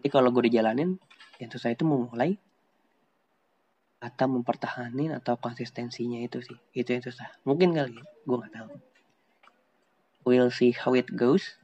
Jadi 0.00 0.08
kalau 0.08 0.32
gue 0.32 0.48
dijalanin 0.48 0.96
yang 1.38 1.50
susah 1.52 1.70
itu 1.70 1.84
memulai 1.86 2.34
atau 4.02 4.26
mempertahanin 4.26 5.14
atau 5.14 5.38
konsistensinya 5.38 6.18
itu 6.18 6.42
sih. 6.42 6.58
Itu 6.74 6.90
yang 6.90 7.06
susah. 7.06 7.30
Mungkin 7.46 7.70
kali 7.70 8.02
gue 8.02 8.36
nggak 8.36 8.52
tahu. 8.58 8.70
We'll 10.26 10.50
see 10.50 10.74
how 10.74 10.98
it 10.98 11.06
goes. 11.14 11.54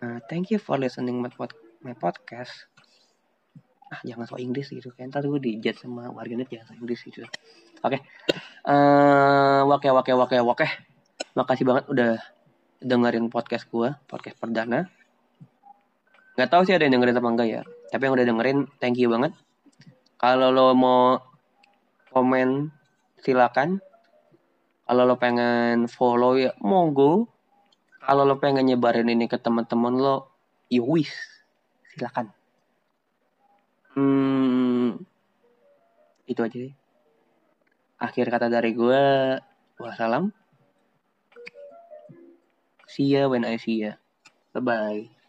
Uh, 0.00 0.24
thank 0.32 0.48
you 0.48 0.56
for 0.56 0.80
listening 0.80 1.20
my, 1.20 1.28
pod 1.28 1.52
my 1.84 1.92
podcast. 1.92 2.64
Ah 3.92 4.00
jangan 4.08 4.24
so 4.24 4.40
Inggris 4.40 4.72
gitu 4.72 4.88
kan. 4.96 5.12
Ntar 5.12 5.28
gue 5.28 5.40
dijat 5.40 5.84
sama 5.84 6.08
warganet 6.08 6.48
jangan 6.48 6.72
so 6.72 6.74
Inggris 6.80 7.04
gitu. 7.04 7.28
Oke. 7.84 8.00
Okay. 8.00 8.00
uh, 8.64 9.68
wake 9.68 9.92
wake 9.92 10.12
wake 10.16 10.40
wake 10.40 10.68
makasih 11.36 11.68
banget 11.68 11.84
udah 11.92 12.12
dengerin 12.80 13.28
podcast 13.28 13.68
gue 13.68 13.92
podcast 14.08 14.40
perdana. 14.40 14.88
Nggak 16.40 16.48
tahu 16.48 16.62
sih 16.64 16.72
ada 16.72 16.88
yang 16.88 16.96
dengerin 17.00 17.20
apa 17.20 17.28
enggak 17.28 17.48
ya. 17.52 17.60
Tapi 17.92 18.02
yang 18.08 18.14
udah 18.16 18.26
dengerin 18.26 18.58
thank 18.80 18.96
you 18.96 19.12
banget. 19.12 19.36
Kalau 20.16 20.48
lo 20.48 20.72
mau 20.72 21.33
komen 22.14 22.70
silakan 23.18 23.82
kalau 24.86 25.02
lo 25.02 25.18
pengen 25.18 25.90
follow 25.90 26.38
ya 26.38 26.54
monggo 26.62 27.26
kalau 28.06 28.22
lo 28.22 28.38
pengen 28.38 28.70
nyebarin 28.70 29.10
ini 29.10 29.26
ke 29.26 29.36
teman-teman 29.42 29.98
lo 29.98 30.30
ya 30.70 30.86
wis 30.86 31.10
silakan 31.90 32.30
Hmm, 33.94 34.98
itu 36.26 36.40
aja 36.42 36.58
sih. 36.66 36.74
Akhir 38.02 38.26
kata 38.26 38.50
dari 38.50 38.74
gue, 38.74 39.02
wassalam. 39.78 40.34
See 42.90 43.14
ya 43.14 43.30
when 43.30 43.46
I 43.46 43.54
see 43.54 43.86
ya. 43.86 43.94
Bye-bye. 44.50 45.23